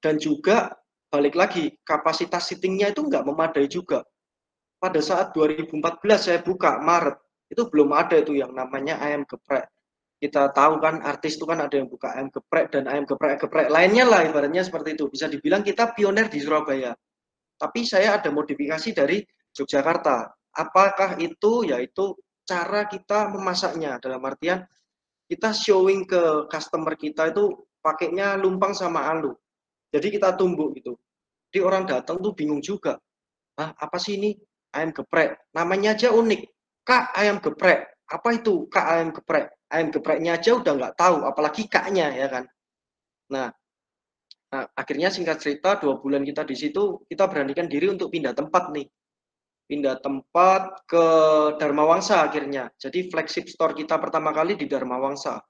[0.00, 0.72] Dan juga
[1.08, 4.02] balik lagi kapasitas sittingnya itu nggak memadai juga.
[4.80, 5.80] Pada saat 2014
[6.20, 7.16] saya buka Maret,
[7.48, 9.64] itu belum ada itu yang namanya ayam geprek.
[10.24, 14.08] Kita tahu kan artis itu kan ada yang buka ayam geprek dan ayam geprek-geprek lainnya
[14.08, 15.12] lah ibaratnya seperti itu.
[15.12, 16.96] Bisa dibilang kita pioner di Surabaya.
[17.60, 19.20] Tapi saya ada modifikasi dari
[19.52, 20.32] Yogyakarta.
[20.56, 22.16] Apakah itu yaitu
[22.48, 24.00] cara kita memasaknya?
[24.00, 24.64] Dalam artian
[25.28, 29.36] kita showing ke customer kita itu pakainya lumpang sama alu.
[29.92, 30.96] Jadi kita tumbuk gitu.
[31.52, 32.96] Jadi orang datang tuh bingung juga.
[33.60, 34.32] Ah apa sih ini?
[34.72, 35.36] Ayam geprek.
[35.52, 36.48] Namanya aja unik.
[36.80, 37.92] Kak ayam geprek.
[38.08, 42.44] Apa itu kak ayam geprek ayam gepreknya aja udah nggak tahu apalagi kaknya ya kan
[43.30, 43.48] nah
[44.54, 48.70] Nah, akhirnya singkat cerita dua bulan kita di situ kita beranikan diri untuk pindah tempat
[48.70, 48.86] nih
[49.64, 51.04] pindah tempat ke
[51.56, 52.68] Dharma Wangsa akhirnya.
[52.76, 55.40] Jadi flagship store kita pertama kali di Dharma Wangsa.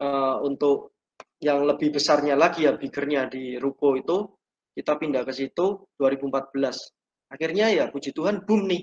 [0.00, 0.96] Uh, untuk
[1.44, 4.32] yang lebih besarnya lagi ya biggernya di Ruko itu
[4.72, 7.30] kita pindah ke situ 2014.
[7.30, 8.82] Akhirnya ya puji Tuhan boom nih.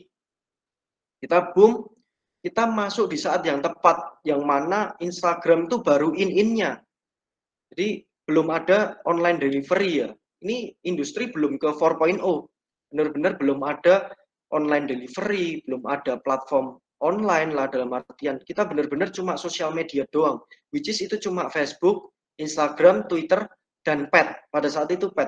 [1.17, 1.81] Kita boom,
[2.47, 6.79] kita masuk di saat yang tepat yang mana Instagram itu baru in-innya.
[7.75, 10.09] Jadi belum ada online delivery ya.
[10.47, 12.23] Ini industri belum ke 4.0.
[12.87, 14.15] Benar-benar belum ada
[14.55, 20.39] online delivery, belum ada platform online lah dalam artian kita benar-benar cuma sosial media doang,
[20.71, 23.43] which is itu cuma Facebook, Instagram, Twitter,
[23.83, 24.39] dan Pet.
[24.47, 25.27] Pada saat itu Pet.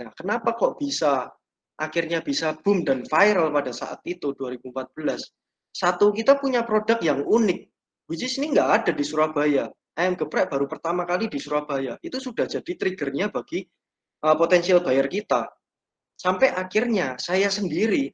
[0.00, 1.28] Nah, kenapa kok bisa
[1.76, 5.28] akhirnya bisa boom dan viral pada saat itu 2014?
[5.72, 7.60] Satu, kita punya produk yang unik,
[8.10, 9.68] which is ini nggak ada di Surabaya.
[9.98, 11.98] Ayam geprek baru pertama kali di Surabaya.
[11.98, 13.66] Itu sudah jadi triggernya bagi
[14.22, 15.50] uh, potensial buyer kita.
[16.18, 18.10] Sampai akhirnya saya sendiri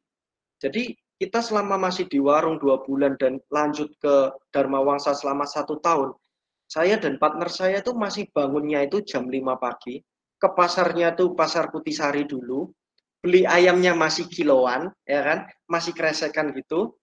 [0.65, 5.77] jadi kita selama masih di warung dua bulan dan lanjut ke Dharma Wangsa selama satu
[5.77, 6.17] tahun,
[6.65, 10.03] saya dan partner saya itu masih bangunnya itu jam 5 pagi,
[10.41, 12.73] ke pasarnya tuh pasar Kutisari dulu,
[13.21, 15.39] beli ayamnya masih kiloan, ya kan,
[15.71, 16.97] masih kresekan gitu,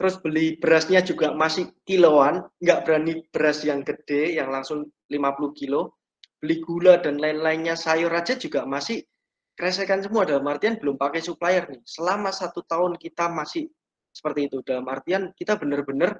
[0.00, 6.00] terus beli berasnya juga masih kiloan, nggak berani beras yang gede, yang langsung 50 kilo,
[6.40, 9.04] beli gula dan lain-lainnya sayur aja juga masih
[9.52, 11.84] kresekan semua dalam artian belum pakai supplier nih.
[11.84, 13.68] Selama satu tahun kita masih
[14.08, 14.64] seperti itu.
[14.64, 16.16] Dalam artian kita benar-benar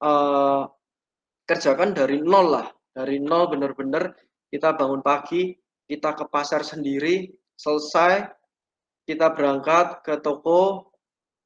[0.00, 0.64] uh,
[1.44, 2.66] kerjakan dari nol lah.
[2.90, 4.16] Dari nol benar-benar
[4.48, 5.52] kita bangun pagi,
[5.84, 8.32] kita ke pasar sendiri, selesai,
[9.04, 10.89] kita berangkat ke toko,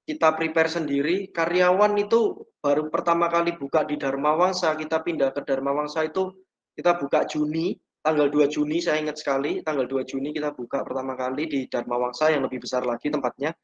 [0.05, 1.33] kita prepare sendiri.
[1.33, 6.33] Karyawan itu baru pertama kali buka di Dharma Wangsa, kita pindah ke Dharma Wangsa itu
[6.77, 11.17] kita buka Juni, tanggal 2 Juni saya ingat sekali tanggal 2 Juni kita buka pertama
[11.17, 13.57] kali di Dharma Wangsa yang lebih besar lagi tempatnya.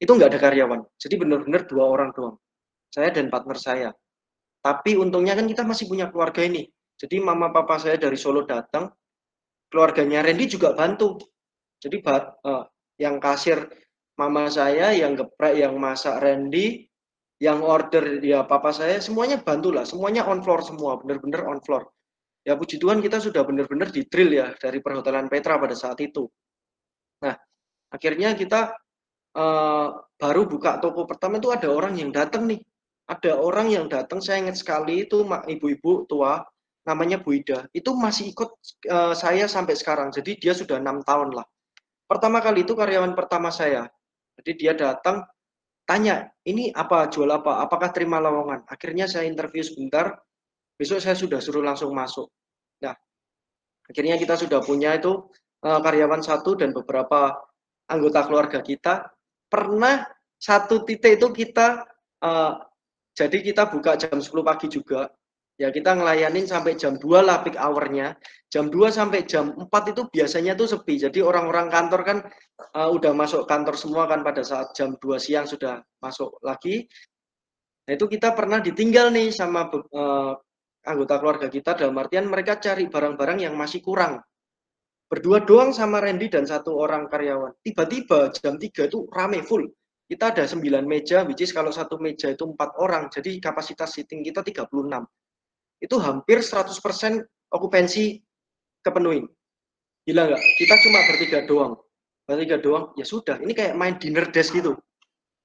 [0.00, 2.34] Itu nggak ada karyawan jadi benar-benar dua orang doang
[2.90, 3.90] saya dan partner saya.
[4.58, 6.66] Tapi untungnya kan kita masih punya keluarga ini
[7.02, 8.86] jadi mama papa saya dari Solo datang
[9.66, 11.18] keluarganya Randy juga bantu.
[11.82, 12.62] Jadi uh,
[12.94, 13.58] yang kasir
[14.20, 16.88] mama saya yang geprek yang masak Randy
[17.42, 21.90] yang order ya papa saya semuanya bantu lah semuanya on floor semua benar-benar on floor
[22.42, 26.26] ya puji Tuhan kita sudah benar-benar di drill ya dari perhotelan Petra pada saat itu.
[27.22, 27.34] Nah,
[27.90, 28.74] akhirnya kita
[29.38, 32.60] uh, baru buka toko pertama itu ada orang yang datang nih.
[33.02, 36.38] Ada orang yang datang, saya ingat sekali itu ibu-ibu tua,
[36.86, 37.66] namanya Bu Ida.
[37.74, 38.50] Itu masih ikut
[38.88, 40.14] uh, saya sampai sekarang.
[40.14, 41.44] Jadi dia sudah enam tahun lah.
[42.06, 43.90] Pertama kali itu karyawan pertama saya.
[44.40, 45.24] Jadi dia datang,
[45.84, 48.64] tanya, ini apa, jual apa, apakah terima lowongan.
[48.68, 50.16] Akhirnya saya interview sebentar,
[50.78, 52.32] besok saya sudah suruh langsung masuk.
[52.80, 52.96] Nah,
[53.86, 55.12] akhirnya kita sudah punya itu
[55.62, 57.34] uh, karyawan satu dan beberapa
[57.90, 59.10] anggota keluarga kita
[59.46, 60.06] pernah
[60.40, 61.84] satu titik itu kita
[62.24, 62.52] uh,
[63.12, 65.12] jadi kita buka jam 10 pagi juga
[65.62, 68.18] ya kita ngelayanin sampai jam 2 lah peak hournya.
[68.50, 70.98] Jam 2 sampai jam 4 itu biasanya tuh sepi.
[70.98, 72.18] Jadi orang-orang kantor kan
[72.74, 76.90] uh, udah masuk kantor semua kan pada saat jam 2 siang sudah masuk lagi.
[77.86, 80.34] Nah itu kita pernah ditinggal nih sama uh,
[80.82, 81.78] anggota keluarga kita.
[81.78, 84.18] Dalam artian mereka cari barang-barang yang masih kurang.
[85.06, 87.54] Berdua doang sama Randy dan satu orang karyawan.
[87.62, 89.70] Tiba-tiba jam 3 itu rame full.
[90.10, 94.20] Kita ada 9 meja which is kalau satu meja itu empat orang jadi kapasitas seating
[94.20, 94.68] kita 36
[95.82, 96.70] itu hampir 100%
[97.50, 98.22] okupansi
[98.86, 99.26] kepenuhin.
[100.06, 100.42] Gila nggak?
[100.58, 101.74] Kita cuma bertiga doang.
[102.22, 103.42] Bertiga doang, ya sudah.
[103.42, 104.78] Ini kayak main dinner desk gitu.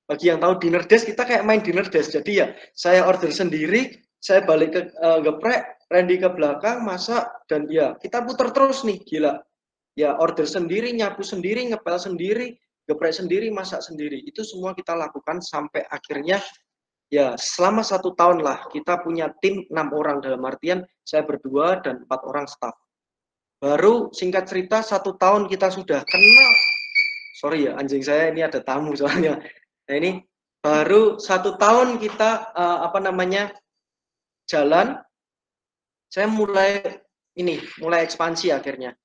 [0.06, 2.14] Bagi yang tahu dinner desk, kita kayak main dinner desk.
[2.14, 7.68] Jadi ya, saya order sendiri, saya balik ke uh, geprek, Randy ke belakang, masak, dan
[7.68, 9.42] ya, kita putar terus nih, gila.
[9.98, 12.54] Ya, order sendiri, nyapu sendiri, ngepel sendiri,
[12.88, 14.22] geprek sendiri, masak sendiri.
[14.24, 16.40] Itu semua kita lakukan sampai akhirnya
[17.08, 22.04] ya selama satu tahun lah kita punya tim enam orang dalam artian saya berdua dan
[22.04, 22.76] empat orang staff.
[23.58, 26.52] Baru singkat cerita satu tahun kita sudah kenal
[27.38, 29.38] sorry ya anjing saya ini ada tamu soalnya.
[29.88, 30.20] Nah ini
[30.60, 33.54] baru satu tahun kita uh, apa namanya
[34.50, 35.00] jalan.
[36.08, 37.04] Saya mulai
[37.36, 38.96] ini mulai ekspansi akhirnya.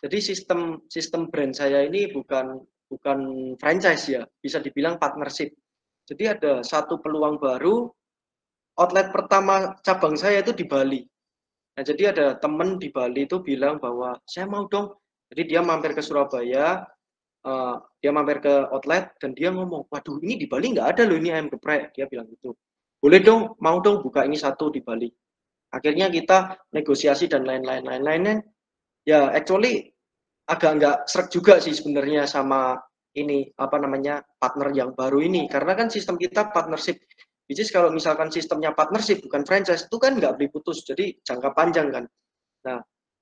[0.00, 3.18] Jadi sistem sistem brand saya ini bukan bukan
[3.58, 5.52] franchise ya bisa dibilang partnership
[6.06, 7.90] jadi ada satu peluang baru.
[8.78, 11.02] Outlet pertama cabang saya itu di Bali.
[11.76, 14.94] Nah, jadi ada temen di Bali itu bilang bahwa saya mau dong.
[15.32, 16.86] Jadi dia mampir ke Surabaya,
[17.42, 21.18] uh, dia mampir ke outlet dan dia ngomong, waduh ini di Bali nggak ada loh
[21.18, 21.90] ini ayam geprek.
[21.98, 22.54] Dia bilang gitu.
[23.02, 25.10] Boleh dong, mau dong buka ini satu di Bali.
[25.74, 28.38] Akhirnya kita negosiasi dan lain-lain, lain-lain.
[29.02, 29.96] Ya, actually
[30.46, 32.78] agak nggak serak juga sih sebenarnya sama
[33.16, 35.48] ini apa namanya partner yang baru ini.
[35.48, 37.00] Karena kan sistem kita partnership.
[37.46, 40.84] Is kalau misalkan sistemnya partnership bukan franchise itu kan nggak beli putus.
[40.84, 42.04] Jadi jangka panjang kan.
[42.66, 42.78] Nah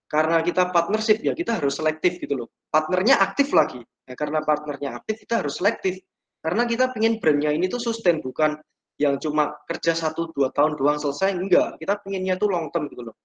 [0.09, 2.49] karena kita partnership ya kita harus selektif gitu loh.
[2.69, 3.81] Partnernya aktif lagi.
[4.05, 6.01] Ya, karena partnernya aktif kita harus selektif.
[6.45, 8.61] Karena kita pengen brandnya ini tuh sustain bukan
[9.01, 11.81] yang cuma kerja satu dua tahun doang selesai enggak.
[11.81, 13.17] Kita pengennya tuh long term gitu loh.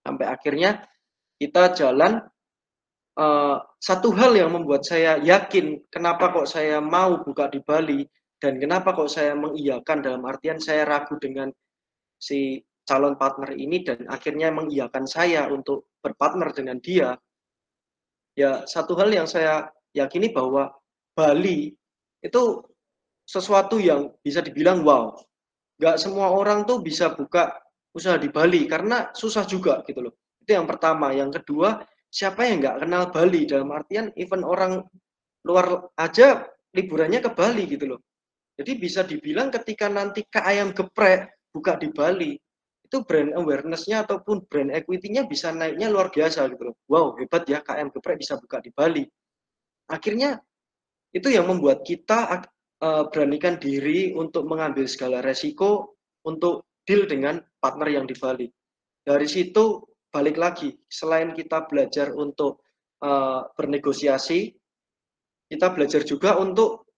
[0.00, 0.80] Sampai akhirnya
[1.38, 2.24] kita jalan
[3.18, 8.06] uh, satu hal yang membuat saya yakin kenapa kok saya mau buka di Bali
[8.38, 11.50] dan kenapa kok saya mengiyakan dalam artian saya ragu dengan
[12.18, 17.18] si calon partner ini dan akhirnya mengiyakan saya untuk berpartner dengan dia
[18.38, 20.70] ya satu hal yang saya yakini bahwa
[21.18, 21.74] Bali
[22.22, 22.42] itu
[23.28, 25.12] sesuatu yang bisa dibilang wow.
[25.78, 27.54] Nggak semua orang tuh bisa buka
[27.92, 30.14] usaha di Bali karena susah juga gitu loh.
[30.42, 31.12] Itu yang pertama.
[31.12, 34.84] Yang kedua siapa yang nggak kenal Bali dalam artian even orang
[35.44, 38.00] luar aja liburannya ke Bali gitu loh.
[38.58, 42.34] Jadi bisa dibilang ketika nanti ke ayam geprek buka di Bali,
[42.88, 46.76] itu brand awareness-nya ataupun brand equity-nya bisa naiknya luar biasa gitu loh.
[46.88, 49.04] Wow, hebat ya KM geprek bisa buka di Bali.
[49.92, 50.40] Akhirnya
[51.12, 52.48] itu yang membuat kita
[52.80, 58.48] uh, beranikan diri untuk mengambil segala resiko untuk deal dengan partner yang di Bali.
[59.04, 62.64] Dari situ balik lagi selain kita belajar untuk
[63.04, 64.52] uh, bernegosiasi
[65.48, 66.88] kita belajar juga untuk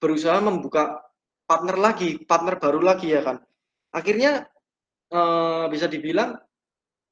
[0.00, 1.04] berusaha membuka
[1.44, 3.36] partner lagi partner baru lagi ya kan?
[3.92, 4.48] Akhirnya
[5.12, 6.36] uh, bisa dibilang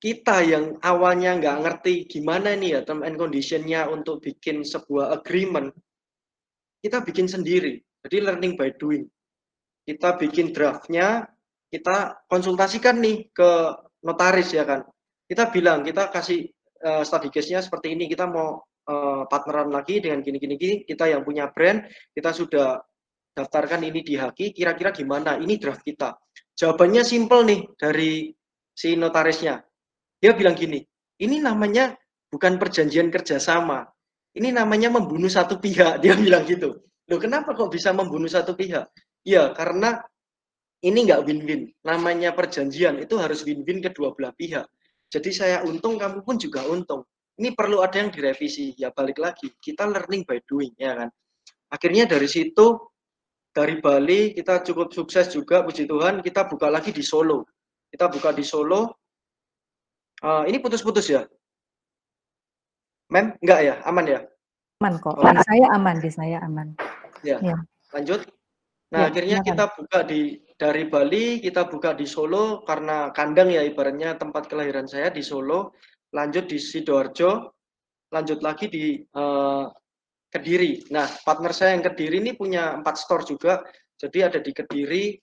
[0.00, 5.72] kita yang awalnya nggak ngerti gimana nih ya term and conditionnya untuk bikin sebuah agreement
[6.80, 7.80] kita bikin sendiri.
[8.04, 9.08] Jadi learning by doing.
[9.82, 11.26] Kita bikin draftnya
[11.72, 13.50] kita konsultasikan nih ke
[14.06, 14.86] notaris ya kan
[15.26, 16.46] kita bilang kita kasih
[16.86, 21.50] uh, study case-nya seperti ini kita mau uh, partneran lagi dengan gini-gini kita yang punya
[21.50, 21.82] brand
[22.14, 22.78] kita sudah
[23.36, 25.36] daftarkan ini di Haki kira-kira gimana?
[25.36, 26.16] Ini draft kita.
[26.56, 28.32] Jawabannya simple nih dari
[28.72, 29.60] si notarisnya.
[30.16, 30.80] Dia bilang gini
[31.20, 31.92] ini namanya
[32.32, 33.84] bukan perjanjian kerjasama.
[34.36, 35.98] Ini namanya membunuh satu pihak.
[36.02, 36.80] Dia bilang gitu.
[37.06, 38.88] Loh kenapa kok bisa membunuh satu pihak?
[39.26, 40.00] Ya karena
[40.80, 41.68] ini nggak win-win.
[41.84, 44.64] Namanya perjanjian itu harus win-win kedua belah pihak
[45.06, 47.06] jadi saya untung, kamu pun juga untung.
[47.36, 48.74] Ini perlu ada yang direvisi.
[48.74, 51.08] Ya balik lagi, kita learning by doing, ya kan.
[51.70, 52.80] Akhirnya dari situ,
[53.52, 57.46] dari Bali kita cukup sukses juga, puji Tuhan, kita buka lagi di Solo.
[57.88, 58.98] Kita buka di Solo.
[60.24, 61.28] Uh, ini putus-putus ya?
[63.12, 63.74] Mem, enggak ya?
[63.86, 64.20] Aman ya?
[64.82, 65.14] Aman kok.
[65.14, 65.24] Oh.
[65.24, 66.74] Saya aman, di saya aman.
[67.22, 67.38] Ya.
[67.40, 67.56] ya.
[67.94, 68.26] Lanjut.
[68.86, 73.66] Nah, ya, akhirnya kita buka di dari Bali kita buka di Solo karena kandang ya
[73.66, 75.74] ibaratnya tempat kelahiran saya di Solo,
[76.14, 77.50] lanjut di Sidoarjo,
[78.14, 79.66] lanjut lagi di uh,
[80.30, 80.86] Kediri.
[80.94, 83.62] Nah, partner saya yang Kediri ini punya empat store juga.
[83.96, 85.16] Jadi ada di Kediri,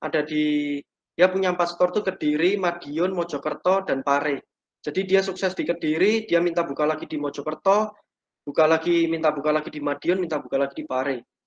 [0.00, 0.78] ada di
[1.12, 4.48] dia punya empat store tuh Kediri, Madiun, Mojokerto, dan Pare.
[4.80, 7.92] Jadi dia sukses di Kediri, dia minta buka lagi di Mojokerto,
[8.40, 11.39] buka lagi, minta buka lagi di Madiun, minta buka lagi di Pare.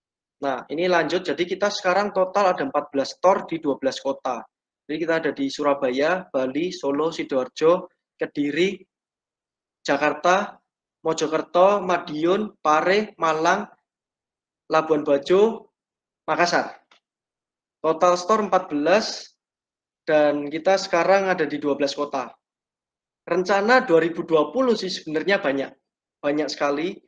[0.43, 1.23] Nah, ini lanjut.
[1.23, 4.43] Jadi kita sekarang total ada 14 store di 12 kota.
[4.83, 7.87] Jadi kita ada di Surabaya, Bali, Solo, Sidoarjo,
[8.19, 8.75] Kediri,
[9.79, 10.59] Jakarta,
[11.07, 13.63] Mojokerto, Madiun, Pare, Malang,
[14.67, 15.71] Labuan Bajo,
[16.27, 16.75] Makassar.
[17.79, 22.31] Total store 14 dan kita sekarang ada di 12 kota.
[23.23, 25.71] Rencana 2020 sih sebenarnya banyak,
[26.19, 26.99] banyak sekali.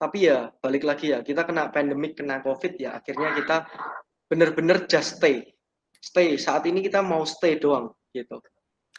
[0.00, 3.56] Tapi ya balik lagi ya, kita kena pandemik, kena COVID ya, akhirnya kita
[4.32, 5.44] benar-benar just stay.
[6.00, 8.40] Stay, saat ini kita mau stay doang gitu.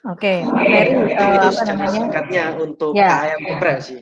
[0.06, 0.46] Oke, okay.
[0.46, 1.90] Mary, uh, itu apa namanya?
[1.90, 3.10] Singkatnya untuk ya.
[3.10, 3.98] KM Oke,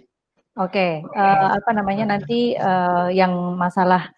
[0.60, 0.92] okay.
[1.16, 4.12] uh, eh, apa namanya nanti uh, yang masalah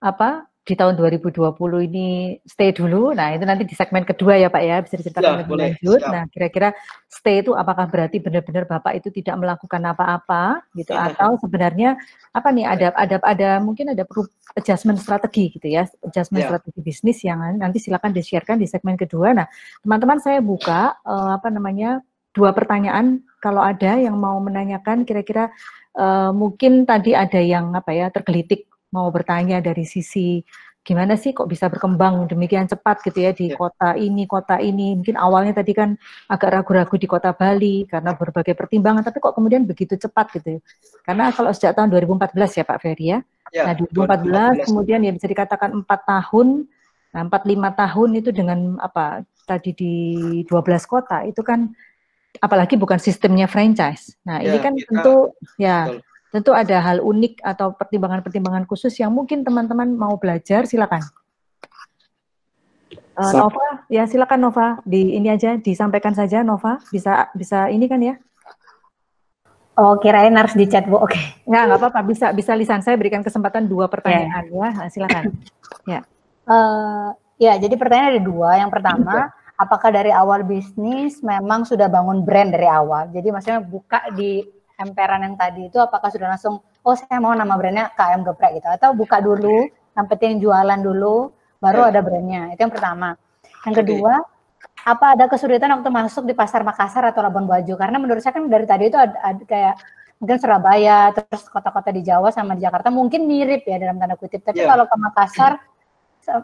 [0.00, 1.44] apa di tahun 2020
[1.92, 3.12] ini stay dulu.
[3.12, 6.00] Nah, itu nanti di segmen kedua ya Pak ya, bisa diceritakan ya, lebih lanjut.
[6.00, 6.08] Siap.
[6.08, 6.68] Nah, kira-kira
[7.04, 11.12] stay itu apakah berarti benar-benar Bapak itu tidak melakukan apa-apa gitu ya.
[11.12, 12.00] atau sebenarnya
[12.32, 14.24] apa nih ada ada ada mungkin ada perlu
[14.56, 16.56] adjustment strategi gitu ya, adjustment ya.
[16.56, 19.36] strategi bisnis yang nanti silakan di-sharekan di segmen kedua.
[19.36, 19.46] Nah,
[19.84, 22.00] teman-teman saya buka uh, apa namanya
[22.32, 25.52] dua pertanyaan kalau ada yang mau menanyakan kira-kira
[26.00, 30.38] uh, mungkin tadi ada yang apa ya tergelitik mau bertanya dari sisi
[30.84, 33.56] gimana sih kok bisa berkembang demikian cepat gitu ya di ya.
[33.56, 34.92] kota ini, kota ini.
[35.00, 35.96] Mungkin awalnya tadi kan
[36.28, 40.60] agak ragu-ragu di kota Bali karena berbagai pertimbangan, tapi kok kemudian begitu cepat gitu.
[40.60, 40.60] Ya?
[41.08, 43.18] Karena kalau sejak tahun 2014 ya Pak Ferry ya.
[43.48, 46.68] ya nah 2014, 2014 kemudian ya bisa dikatakan empat tahun,
[47.16, 49.94] nah empat lima tahun itu dengan apa tadi di
[50.44, 51.72] 12 kota itu kan
[52.44, 54.20] apalagi bukan sistemnya franchise.
[54.28, 55.88] Nah ya, ini kan tentu ya.
[55.88, 61.06] Betul tentu ada hal unik atau pertimbangan-pertimbangan khusus yang mungkin teman-teman mau belajar, silakan.
[63.14, 68.02] Uh, Nova, ya silakan Nova, di ini aja disampaikan saja Nova, bisa bisa ini kan
[68.02, 68.18] ya?
[69.78, 71.14] Oh, kirain harus di chat bu, oke.
[71.14, 71.22] Okay.
[71.46, 74.58] Nggak, nggak apa-apa, bisa bisa lisan saya berikan kesempatan dua pertanyaan yeah.
[74.58, 75.24] ya, nah, silakan.
[75.94, 76.00] ya.
[76.50, 78.58] Uh, ya, jadi pertanyaan ada dua.
[78.58, 83.06] Yang pertama, apakah dari awal bisnis memang sudah bangun brand dari awal?
[83.14, 84.42] Jadi maksudnya buka di
[84.78, 88.68] emperan yang tadi itu apakah sudah langsung oh saya mau nama brandnya KM Geprek gitu.
[88.68, 91.30] Atau buka dulu sampai jualan dulu
[91.62, 92.52] baru ada brandnya.
[92.52, 93.16] Itu yang pertama.
[93.64, 94.20] Yang kedua
[94.84, 97.72] apa ada kesulitan waktu masuk di pasar Makassar atau Labuan Bajo?
[97.78, 99.74] Karena menurut saya kan dari tadi itu ada, ada kayak
[100.20, 104.44] mungkin Surabaya terus kota-kota di Jawa sama di Jakarta mungkin mirip ya dalam tanda kutip.
[104.44, 104.68] Tapi yeah.
[104.68, 105.52] kalau ke Makassar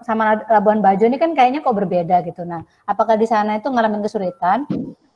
[0.05, 2.45] sama Labuan Bajo ini kan kayaknya kok berbeda gitu.
[2.45, 4.69] Nah apakah di sana itu ngalamin kesulitan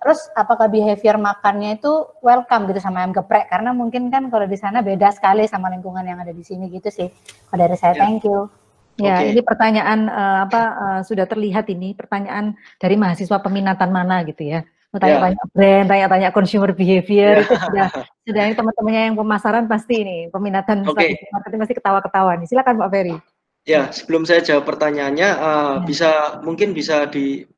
[0.04, 1.88] Terus apakah behavior makannya itu
[2.20, 3.48] welcome gitu sama ayam geprek?
[3.48, 6.92] Karena mungkin kan kalau di sana beda sekali sama lingkungan yang ada di sini gitu
[6.92, 7.08] sih.
[7.48, 8.02] Kalau dari saya, yeah.
[8.04, 8.52] thank you.
[9.00, 9.32] Ya, okay.
[9.32, 14.60] ini pertanyaan uh, apa uh, sudah terlihat ini pertanyaan dari mahasiswa peminatan mana gitu ya.
[14.92, 15.50] Tanya-tanya yeah.
[15.56, 17.44] brand, tanya-tanya consumer behavior yeah.
[17.48, 17.86] itu sudah
[18.28, 21.16] sudah ini teman-temannya yang pemasaran pasti ini peminatan okay.
[21.32, 22.46] marketing pasti ketawa-ketawa nih.
[22.46, 23.16] Silakan Pak Ferry.
[23.64, 25.88] Ya, sebelum saya jawab pertanyaannya, uh, ya.
[25.88, 26.10] bisa
[26.44, 27.48] mungkin bisa di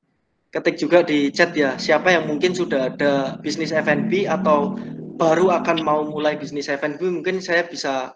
[0.55, 4.79] ketik juga di chat ya siapa yang mungkin sudah ada bisnis F&B atau
[5.17, 8.15] baru akan mau mulai bisnis F&B mungkin saya bisa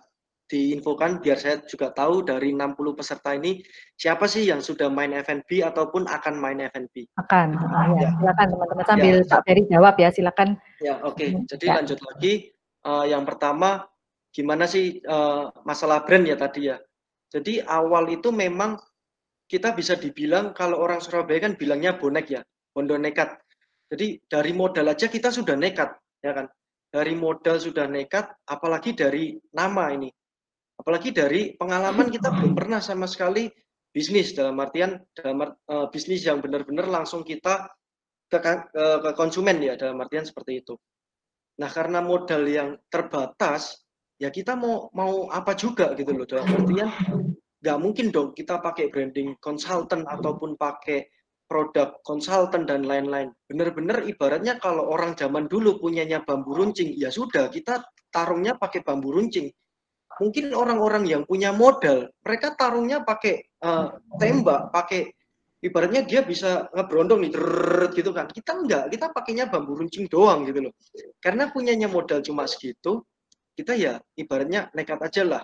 [0.50, 3.62] diinfokan biar saya juga tahu dari 60 peserta ini
[3.94, 7.06] siapa sih yang sudah main F&B ataupun akan main F&B.
[7.22, 7.54] Akan.
[7.70, 8.02] Ah, ya.
[8.02, 8.10] ya.
[8.18, 9.30] Silakan teman-teman sambil ya.
[9.30, 10.48] Pak Ferry jawab ya, silakan.
[10.82, 11.14] Ya, oke.
[11.14, 11.28] Okay.
[11.38, 11.74] Hmm, Jadi ya.
[11.78, 12.32] lanjut lagi
[12.82, 13.86] uh, yang pertama
[14.34, 16.82] gimana sih uh, masalah brand ya tadi ya.
[17.30, 18.74] Jadi awal itu memang
[19.50, 23.34] kita bisa dibilang kalau orang Surabaya kan bilangnya bonek ya, bondo nekat.
[23.90, 25.90] Jadi dari modal aja kita sudah nekat,
[26.22, 26.46] ya kan?
[26.86, 30.06] Dari modal sudah nekat, apalagi dari nama ini.
[30.78, 33.50] Apalagi dari pengalaman kita belum pernah sama sekali
[33.90, 37.66] bisnis dalam artian dalam uh, bisnis yang benar-benar langsung kita
[38.30, 40.78] ke, ke, ke konsumen ya dalam artian seperti itu.
[41.58, 43.82] Nah karena modal yang terbatas,
[44.14, 46.88] ya kita mau mau apa juga gitu loh dalam artian
[47.60, 51.12] nggak mungkin dong kita pakai branding konsultan ataupun pakai
[51.50, 53.34] produk konsultan dan lain-lain.
[53.50, 57.82] Benar-benar ibaratnya kalau orang zaman dulu punyanya bambu runcing, ya sudah kita
[58.14, 59.50] tarungnya pakai bambu runcing.
[60.22, 65.10] Mungkin orang-orang yang punya modal, mereka tarungnya pakai uh, tembak, pakai
[65.58, 67.32] ibaratnya dia bisa ngebrondong nih,
[67.98, 68.30] gitu kan.
[68.30, 70.72] Kita enggak, kita pakainya bambu runcing doang gitu loh.
[71.18, 73.02] Karena punyanya modal cuma segitu,
[73.58, 75.42] kita ya ibaratnya nekat aja lah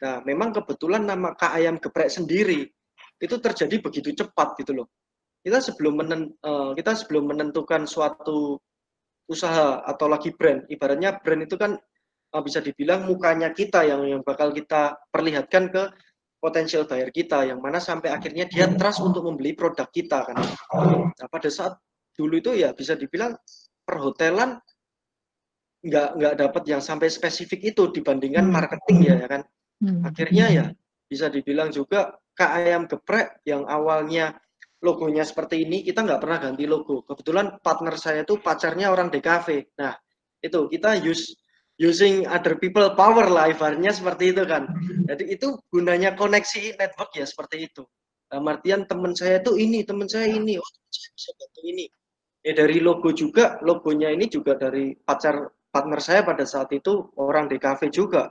[0.00, 2.64] Nah, memang kebetulan nama Kak Ayam Geprek sendiri
[3.20, 4.88] itu terjadi begitu cepat gitu loh.
[5.40, 8.60] Kita sebelum menen, uh, kita sebelum menentukan suatu
[9.28, 11.76] usaha atau lagi brand, ibaratnya brand itu kan
[12.32, 15.82] uh, bisa dibilang mukanya kita yang yang bakal kita perlihatkan ke
[16.40, 20.36] potensial buyer kita yang mana sampai akhirnya dia trust untuk membeli produk kita kan.
[21.12, 21.76] Nah, pada saat
[22.16, 23.36] dulu itu ya bisa dibilang
[23.84, 24.56] perhotelan
[25.80, 28.52] nggak nggak dapat yang sampai spesifik itu dibandingkan hmm.
[28.52, 29.42] marketing ya, ya kan.
[29.80, 30.04] Hmm.
[30.04, 30.64] Akhirnya ya
[31.08, 34.38] bisa dibilang juga kak ayam geprek yang awalnya
[34.80, 37.04] logonya seperti ini kita nggak pernah ganti logo.
[37.04, 39.76] Kebetulan partner saya itu pacarnya orang DKV.
[39.80, 39.96] Nah
[40.40, 41.36] itu kita use
[41.80, 44.68] using other people power lah ibaratnya seperti itu kan.
[45.08, 47.88] Jadi itu gunanya koneksi network ya seperti itu.
[48.30, 51.90] Nah, artian teman saya itu ini, teman saya ini, oh saya bisa bantu ini.
[52.46, 57.50] Ya dari logo juga, logonya ini juga dari pacar partner saya pada saat itu orang
[57.50, 58.30] DKV juga.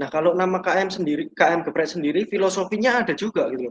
[0.00, 3.68] Nah kalau nama KM sendiri, KM Geprek sendiri, filosofinya ada juga gitu.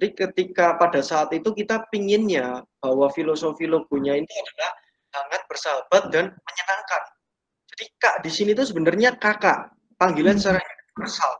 [0.00, 4.72] Jadi ketika pada saat itu kita pinginnya bahwa filosofi logonya ini adalah
[5.12, 7.02] hangat, bersahabat, dan menyenangkan
[7.72, 11.32] jadi kak di sini tuh sebenarnya kakak, panggilan secara universal.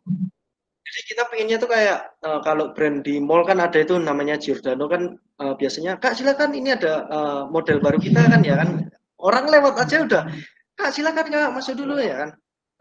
[0.83, 4.89] Jadi kita pengennya tuh kayak uh, kalau brand di mall kan ada itu namanya Giordano
[4.89, 8.91] kan uh, biasanya kak silakan ini ada uh, model baru kita kan ya kan
[9.21, 10.23] orang lewat aja udah
[10.77, 12.31] kak silakan kak masuk dulu ya kan.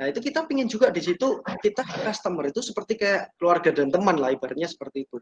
[0.01, 4.17] Nah itu kita pengen juga di situ kita customer itu seperti kayak keluarga dan teman
[4.17, 5.21] lah ibaratnya seperti itu.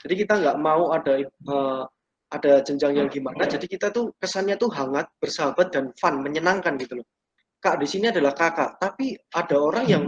[0.00, 1.20] Jadi kita nggak mau ada
[1.52, 1.84] uh,
[2.32, 3.44] ada jenjang yang gimana.
[3.44, 7.06] Jadi kita tuh kesannya tuh hangat, bersahabat dan fun, menyenangkan gitu loh
[7.66, 10.04] kak di sini adalah kakak, tapi ada orang yang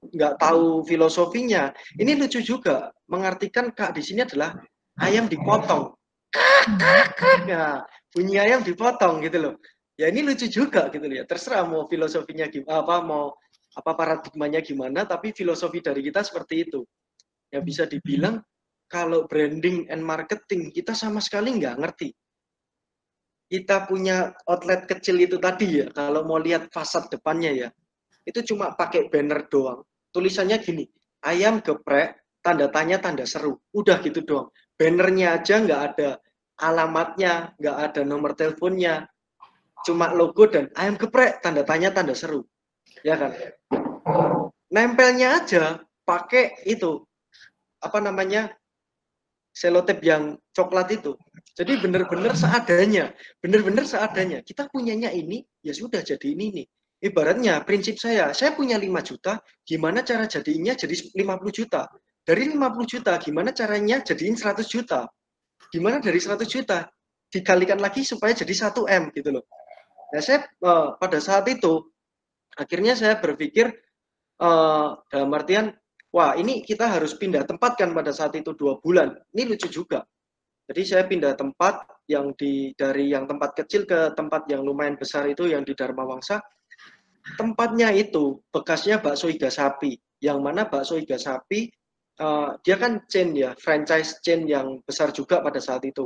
[0.00, 1.68] nggak tahu filosofinya.
[2.00, 4.56] Ini lucu juga, mengartikan kak di sini adalah
[5.04, 5.92] ayam dipotong.
[7.48, 7.80] Nah,
[8.12, 9.54] bunyi ayam dipotong gitu loh.
[9.98, 11.26] Ya ini lucu juga gitu ya.
[11.26, 13.34] Terserah mau filosofinya gimana, apa mau
[13.74, 16.80] apa paradigmanya gimana, tapi filosofi dari kita seperti itu.
[17.50, 18.38] Ya bisa dibilang
[18.86, 22.08] kalau branding and marketing kita sama sekali nggak ngerti
[23.48, 27.68] kita punya outlet kecil itu tadi ya, kalau mau lihat fasad depannya ya,
[28.28, 29.80] itu cuma pakai banner doang.
[30.12, 30.84] Tulisannya gini,
[31.24, 33.56] ayam geprek, tanda tanya, tanda seru.
[33.72, 34.52] Udah gitu doang.
[34.76, 36.20] Bannernya aja nggak ada
[36.60, 39.08] alamatnya, nggak ada nomor teleponnya,
[39.86, 42.46] cuma logo dan ayam geprek, tanda tanya, tanda seru.
[43.04, 43.34] Ya kan?
[44.68, 47.04] Nempelnya aja pakai itu,
[47.80, 48.52] apa namanya,
[49.54, 51.18] selotip yang coklat itu.
[51.58, 53.10] Jadi benar-benar seadanya,
[53.42, 54.38] benar-benar seadanya.
[54.46, 56.66] Kita punyanya ini, ya sudah jadi ini nih.
[56.98, 61.86] Ibaratnya prinsip saya, saya punya 5 juta, gimana cara jadinya jadi 50 juta.
[62.22, 65.06] Dari 50 juta, gimana caranya jadiin 100 juta.
[65.70, 66.86] Gimana dari 100 juta,
[67.30, 69.46] dikalikan lagi supaya jadi 1 M gitu loh.
[70.08, 71.84] Nah saya uh, pada saat itu,
[72.56, 73.68] akhirnya saya berpikir
[74.40, 75.74] uh, dalam artian,
[76.12, 79.12] wah ini kita harus pindah tempat kan pada saat itu dua bulan.
[79.36, 80.04] Ini lucu juga
[80.68, 85.24] jadi saya pindah tempat yang di dari yang tempat kecil ke tempat yang lumayan besar
[85.24, 86.44] itu yang di Dharma Wangsa.
[87.40, 89.96] Tempatnya itu bekasnya bakso iga sapi.
[90.20, 91.72] Yang mana bakso iga sapi
[92.20, 96.04] uh, dia kan chain ya, franchise chain yang besar juga pada saat itu.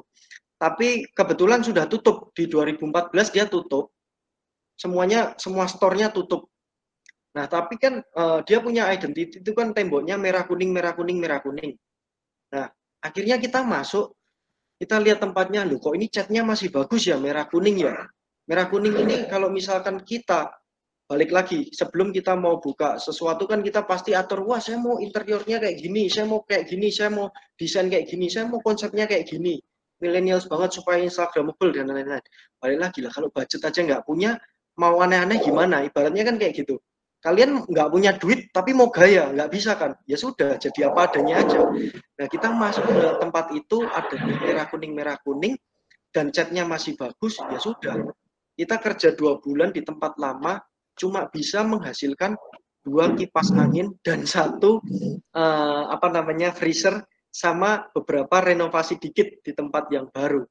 [0.63, 3.91] Tapi kebetulan sudah tutup di 2014 dia tutup.
[4.79, 6.47] Semuanya semua store-nya tutup.
[7.35, 11.43] Nah, tapi kan uh, dia punya identity itu kan temboknya merah kuning merah kuning merah
[11.43, 11.75] kuning.
[12.55, 12.71] Nah,
[13.03, 14.15] akhirnya kita masuk
[14.79, 17.99] kita lihat tempatnya, loh kok ini catnya masih bagus ya, merah kuning ya.
[18.47, 20.47] Merah kuning ini kalau misalkan kita
[21.11, 25.59] balik lagi sebelum kita mau buka sesuatu kan kita pasti atur wah saya mau interiornya
[25.59, 29.29] kayak gini saya mau kayak gini saya mau desain kayak gini saya mau konsepnya kayak
[29.29, 29.61] gini
[30.03, 32.25] millennials banget supaya instagramable dan lain-lain.
[32.59, 34.35] Balik lagi lah kalau budget aja nggak punya
[34.77, 35.87] mau aneh-aneh gimana?
[35.87, 36.83] Ibaratnya kan kayak gitu.
[37.23, 39.95] Kalian nggak punya duit tapi mau gaya nggak bisa kan?
[40.11, 41.71] Ya sudah jadi apa adanya aja.
[42.19, 45.55] Nah kita masuk ke tempat itu ada merah kuning merah kuning
[46.11, 47.95] dan catnya masih bagus ya sudah.
[48.59, 50.59] Kita kerja dua bulan di tempat lama
[50.99, 52.35] cuma bisa menghasilkan
[52.83, 54.83] dua kipas angin dan satu
[55.39, 60.45] uh, apa namanya freezer sama beberapa renovasi dikit di tempat yang baru.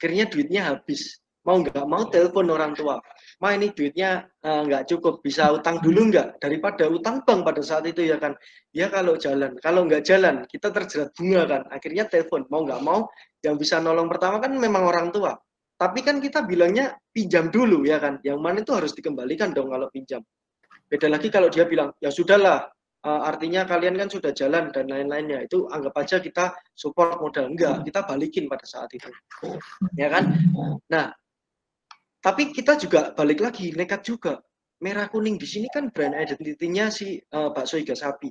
[0.00, 1.20] Akhirnya duitnya habis.
[1.44, 3.00] Mau nggak mau telepon orang tua.
[3.40, 5.20] Ma ini duitnya uh, cukup.
[5.20, 6.40] Bisa utang dulu nggak?
[6.40, 8.32] Daripada utang bank pada saat itu ya kan?
[8.72, 9.56] Ya kalau jalan.
[9.60, 11.62] Kalau nggak jalan kita terjerat bunga kan?
[11.68, 12.48] Akhirnya telepon.
[12.48, 13.08] Mau nggak mau
[13.44, 15.36] yang bisa nolong pertama kan memang orang tua.
[15.80, 18.20] Tapi kan kita bilangnya pinjam dulu ya kan?
[18.20, 20.20] Yang mana itu harus dikembalikan dong kalau pinjam.
[20.88, 22.68] Beda lagi kalau dia bilang ya sudahlah
[23.06, 27.84] uh, artinya kalian kan sudah jalan dan lain-lainnya itu anggap aja kita support modal enggak
[27.84, 29.08] kita balikin pada saat itu
[29.96, 30.34] ya kan
[30.88, 31.14] nah
[32.20, 34.44] tapi kita juga balik lagi nekat juga.
[34.80, 38.28] Merah kuning di sini kan brand identitinya si uh, bakso iga sapi.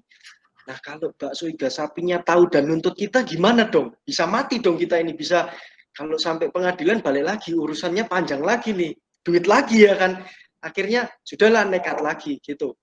[0.69, 3.93] Nah kalau bakso iga sapinya tahu dan nuntut kita gimana dong?
[4.05, 5.49] Bisa mati dong kita ini bisa
[5.93, 8.93] kalau sampai pengadilan balik lagi urusannya panjang lagi nih,
[9.25, 10.21] duit lagi ya kan.
[10.59, 12.75] akhirnya sudahlah nekat lagi gitu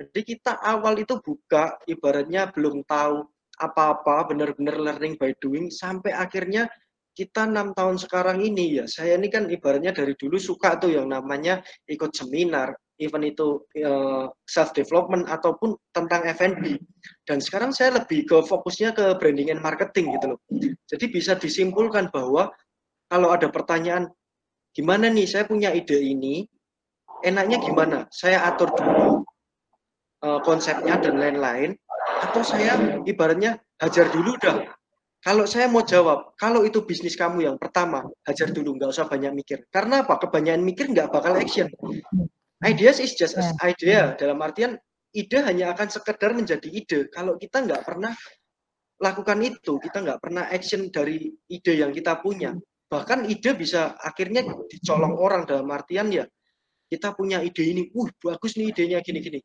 [0.00, 6.66] jadi kita awal itu buka ibaratnya belum tahu apa-apa benar-benar learning by doing sampai akhirnya
[7.14, 11.14] kita enam tahun sekarang ini ya saya ini kan ibaratnya dari dulu suka tuh yang
[11.14, 16.78] namanya ikut seminar even itu eh, self development ataupun tentang F&B
[17.26, 20.40] dan sekarang saya lebih ke fokusnya ke branding and marketing gitu loh.
[20.86, 22.50] Jadi bisa disimpulkan bahwa
[23.10, 24.10] kalau ada pertanyaan
[24.74, 26.46] gimana nih saya punya ide ini
[27.22, 27.98] enaknya gimana?
[28.14, 29.23] Saya atur dulu
[30.24, 31.76] uh, konsepnya dan lain-lain
[32.24, 34.64] atau saya ibaratnya hajar dulu dah
[35.24, 39.32] kalau saya mau jawab, kalau itu bisnis kamu yang pertama, hajar dulu, nggak usah banyak
[39.32, 39.64] mikir.
[39.72, 40.20] Karena apa?
[40.20, 41.72] Kebanyakan mikir nggak bakal action.
[42.60, 43.72] Ideas is just as ya.
[43.72, 44.02] idea.
[44.20, 44.76] Dalam artian,
[45.16, 47.08] ide hanya akan sekedar menjadi ide.
[47.08, 48.12] Kalau kita nggak pernah
[49.00, 52.52] lakukan itu, kita nggak pernah action dari ide yang kita punya.
[52.92, 56.28] Bahkan ide bisa akhirnya dicolong orang dalam artian ya,
[56.92, 59.40] kita punya ide ini, uh bagus nih idenya gini-gini.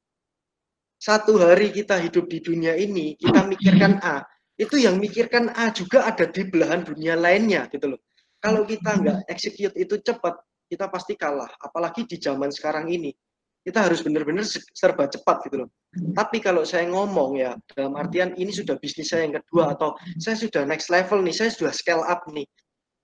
[0.99, 4.19] Satu hari kita hidup di dunia ini, kita mikirkan A,
[4.59, 8.03] itu yang mikirkan A juga ada di belahan dunia lainnya gitu loh.
[8.43, 10.35] Kalau kita nggak execute itu cepat,
[10.67, 11.47] kita pasti kalah.
[11.63, 13.15] Apalagi di zaman sekarang ini,
[13.63, 14.43] kita harus benar-benar
[14.75, 15.69] serba cepat gitu loh.
[16.11, 20.35] Tapi kalau saya ngomong ya, dalam artian ini sudah bisnis saya yang kedua atau saya
[20.35, 22.43] sudah next level nih, saya sudah scale up nih.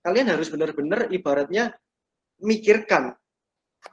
[0.04, 1.72] Kalian harus benar-benar ibaratnya
[2.44, 3.16] mikirkan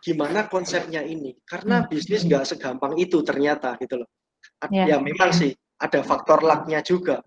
[0.03, 1.31] gimana konsepnya ini.
[1.47, 4.09] Karena bisnis nggak segampang itu ternyata gitu loh.
[4.67, 7.23] Ya, ya memang sih ada faktor lucknya juga.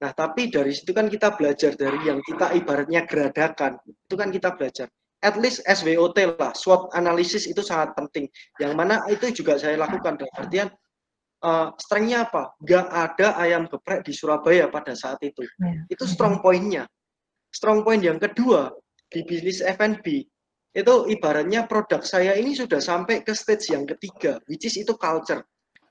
[0.00, 3.80] Nah, tapi dari situ kan kita belajar dari yang kita ibaratnya geradakan.
[3.84, 4.88] Itu kan kita belajar.
[5.20, 8.24] At least SWOT lah, SWOT analisis itu sangat penting.
[8.56, 10.68] Yang mana itu juga saya lakukan dalam artian
[11.44, 12.56] uh, strengthnya apa?
[12.64, 15.44] Gak ada ayam geprek di Surabaya pada saat itu.
[15.60, 15.84] Ya.
[15.92, 16.88] Itu strong pointnya.
[17.52, 18.72] Strong point yang kedua
[19.12, 20.24] di bisnis F&B
[20.70, 25.42] itu ibaratnya produk saya ini sudah sampai ke stage yang ketiga, which is itu culture.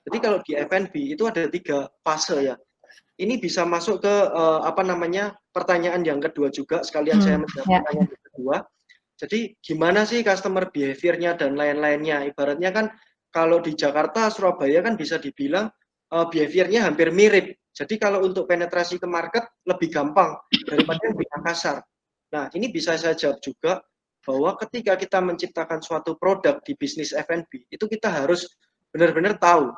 [0.07, 2.55] Jadi kalau di F&B itu ada tiga fase ya
[3.19, 7.67] ini bisa masuk ke uh, apa namanya pertanyaan yang kedua juga sekalian hmm, saya menjawab
[7.67, 7.79] ya.
[7.83, 8.57] pertanyaan yang kedua.
[9.19, 12.23] Jadi gimana sih customer behaviornya dan lain-lainnya?
[12.31, 12.85] Ibaratnya kan
[13.35, 15.67] kalau di Jakarta, Surabaya kan bisa dibilang
[16.15, 17.59] uh, behaviornya hampir mirip.
[17.75, 21.77] Jadi kalau untuk penetrasi ke market lebih gampang daripada yang di Makassar.
[22.31, 23.83] Nah ini bisa saya jawab juga
[24.29, 28.45] bahwa ketika kita menciptakan suatu produk di bisnis F&B itu kita harus
[28.93, 29.73] benar-benar tahu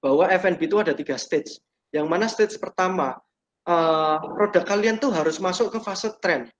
[0.00, 1.60] bahwa F&B itu ada tiga stage
[1.92, 3.16] yang mana stage pertama,
[3.64, 6.52] uh, produk kalian tuh harus masuk ke fase trend.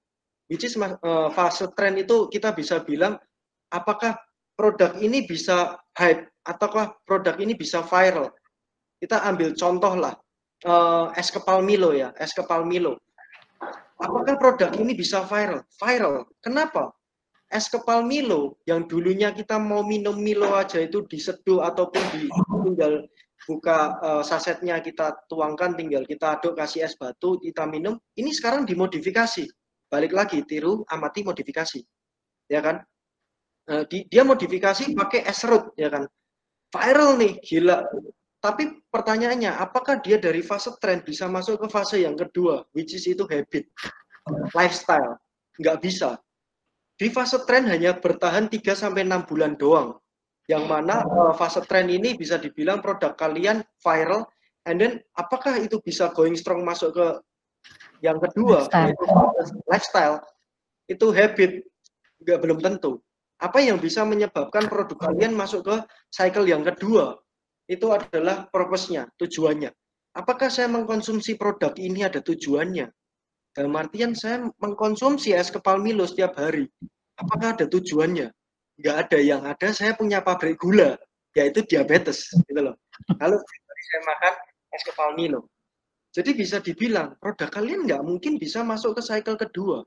[0.49, 3.21] Which is uh, fase trend itu kita bisa bilang
[3.69, 4.17] apakah
[4.57, 8.33] produk ini bisa hype ataukah produk ini bisa viral.
[8.97, 10.17] Kita ambil contoh lah,
[10.65, 12.97] uh, es kepal Milo ya, es kepal Milo.
[14.01, 15.61] Apakah produk ini bisa viral?
[15.77, 16.25] Viral.
[16.41, 16.95] Kenapa?
[17.49, 22.05] Es kepal Milo yang dulunya kita mau minum Milo aja itu diseduh ataupun
[22.69, 23.09] tinggal
[23.49, 28.69] buka uh, sasetnya kita tuangkan tinggal kita aduk kasih es batu kita minum ini sekarang
[28.69, 29.49] dimodifikasi.
[29.89, 31.81] Balik lagi tiru amati modifikasi.
[32.53, 32.85] Ya kan?
[33.65, 36.05] Uh, di, dia modifikasi pakai es serut ya kan?
[36.69, 37.81] Viral nih gila.
[38.45, 43.09] Tapi pertanyaannya apakah dia dari fase tren bisa masuk ke fase yang kedua which is
[43.09, 43.65] itu habit
[44.53, 45.17] lifestyle?
[45.57, 46.21] Nggak bisa
[46.99, 49.95] di fase tren hanya bertahan 3 sampai 6 bulan doang.
[50.51, 54.27] Yang mana uh, fase tren ini bisa dibilang produk kalian viral
[54.67, 57.07] and then apakah itu bisa going strong masuk ke
[58.03, 59.05] yang kedua lifestyle, itu
[59.69, 60.17] lifestyle
[60.89, 61.51] itu habit
[62.25, 62.99] nggak belum tentu.
[63.39, 65.77] Apa yang bisa menyebabkan produk kalian masuk ke
[66.11, 67.15] cycle yang kedua?
[67.71, 69.71] Itu adalah purpose-nya tujuannya.
[70.19, 72.91] Apakah saya mengkonsumsi produk ini ada tujuannya
[73.59, 76.71] dalam artian saya mengkonsumsi es kepal Milo setiap hari.
[77.19, 78.31] Apakah ada tujuannya?
[78.79, 79.19] Nggak ada.
[79.19, 80.95] Yang ada saya punya pabrik gula
[81.35, 82.79] yaitu diabetes gitu loh.
[83.19, 84.35] Kalau saya makan
[84.71, 85.51] es kepal Milo.
[86.15, 89.83] Jadi bisa dibilang produk kalian nggak mungkin bisa masuk ke cycle kedua.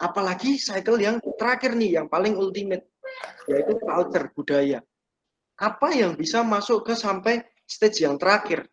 [0.00, 2.88] Apalagi cycle yang terakhir nih yang paling ultimate
[3.52, 4.80] yaitu culture budaya.
[5.60, 8.64] Apa yang bisa masuk ke sampai stage yang terakhir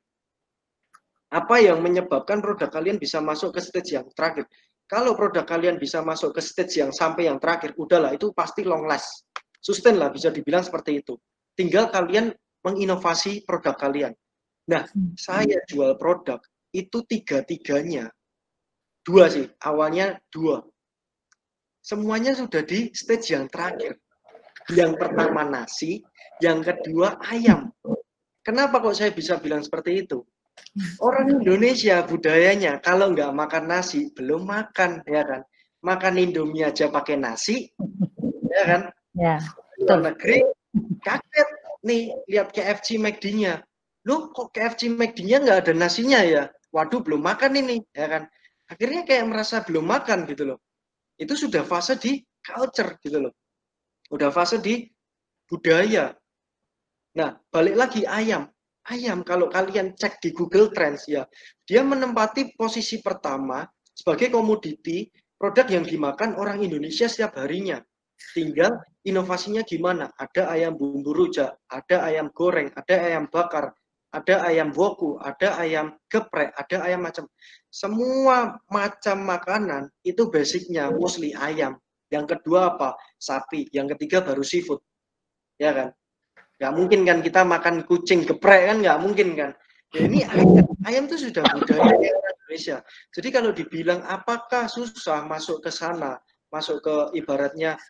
[1.31, 4.45] apa yang menyebabkan produk kalian bisa masuk ke stage yang terakhir
[4.91, 8.83] kalau produk kalian bisa masuk ke stage yang sampai yang terakhir, udahlah itu pasti long
[8.83, 9.23] last.
[9.63, 11.15] Sustain lah bisa dibilang seperti itu.
[11.55, 14.11] Tinggal kalian menginovasi produk kalian.
[14.67, 14.83] Nah,
[15.15, 16.43] saya jual produk
[16.75, 18.11] itu tiga-tiganya.
[18.99, 20.59] Dua sih, awalnya dua.
[21.79, 23.95] Semuanya sudah di stage yang terakhir.
[24.75, 26.03] Yang pertama nasi,
[26.43, 27.71] yang kedua ayam.
[28.43, 30.19] Kenapa kok saya bisa bilang seperti itu?
[31.03, 35.41] Orang Indonesia budayanya kalau nggak makan nasi belum makan ya kan.
[35.81, 37.73] Makan Indomie aja pakai nasi,
[38.53, 38.81] ya kan?
[39.17, 39.41] Ya.
[39.81, 40.45] Luar negeri
[41.01, 41.49] kaget.
[41.81, 43.65] Nih lihat KFC McD-nya
[44.05, 46.43] loh kok KFC McD-nya nggak ada nasinya ya?
[46.71, 48.23] Waduh belum makan ini ya kan?
[48.71, 50.59] Akhirnya kayak merasa belum makan gitu loh.
[51.19, 53.33] Itu sudah fase di culture gitu loh.
[54.09, 54.87] Udah fase di
[55.45, 56.15] budaya.
[57.17, 58.47] Nah balik lagi ayam
[58.89, 61.27] ayam kalau kalian cek di Google Trends ya
[61.67, 63.61] dia menempati posisi pertama
[63.93, 65.05] sebagai komoditi
[65.37, 67.81] produk yang dimakan orang Indonesia setiap harinya.
[68.21, 73.73] Tinggal inovasinya gimana ada ayam bumbu rujak ada ayam goreng ada ayam bakar
[74.13, 77.25] ada ayam woku ada ayam geprek ada ayam macam.
[77.73, 81.81] Semua macam makanan itu basicnya mostly ayam.
[82.11, 82.99] Yang kedua apa?
[83.15, 83.71] Sapi.
[83.71, 84.83] Yang ketiga baru seafood.
[85.57, 85.89] Ya kan
[86.61, 89.51] nggak mungkin kan kita makan kucing geprek kan nggak mungkin kan.
[89.97, 92.13] Ya ini ayam ayam itu sudah budaya
[92.45, 92.85] Indonesia.
[93.09, 96.21] Jadi kalau dibilang apakah susah masuk ke sana
[96.53, 97.81] masuk ke ibaratnya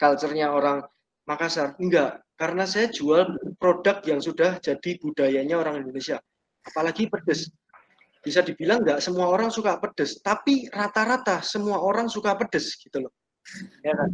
[0.00, 0.80] culture-nya orang
[1.28, 1.76] Makassar?
[1.76, 6.16] Enggak karena saya jual produk yang sudah jadi budayanya orang Indonesia.
[6.64, 7.52] Apalagi pedes.
[8.24, 13.12] Bisa dibilang nggak semua orang suka pedes tapi rata-rata semua orang suka pedes gitu loh.
[13.84, 14.10] Ya kan?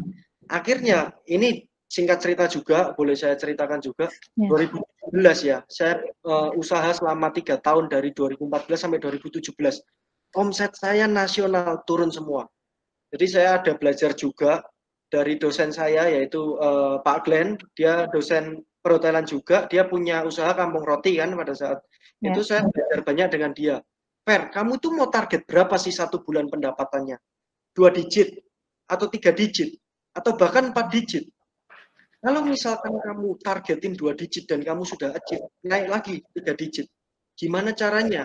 [0.50, 4.10] Akhirnya ini singkat cerita juga, boleh saya ceritakan juga.
[4.38, 4.48] Ya.
[5.12, 9.54] 2017 ya, saya uh, usaha selama tiga tahun dari 2014 sampai 2017.
[10.34, 12.50] Omset saya nasional turun semua.
[13.14, 14.66] Jadi saya ada belajar juga
[15.06, 20.82] dari dosen saya yaitu uh, Pak Glenn, dia dosen perhotelan juga, dia punya usaha kampung
[20.82, 21.78] roti kan pada saat
[22.18, 22.34] ya.
[22.34, 23.76] itu saya belajar banyak dengan dia.
[24.24, 27.20] Fer, kamu tuh mau target berapa sih satu bulan pendapatannya?
[27.70, 28.34] Dua digit
[28.90, 29.70] atau tiga digit
[30.10, 31.24] atau bahkan empat digit?
[32.24, 36.88] Kalau misalkan kamu targetin dua digit dan kamu sudah achieve, naik lagi tiga digit.
[37.36, 38.24] Gimana caranya?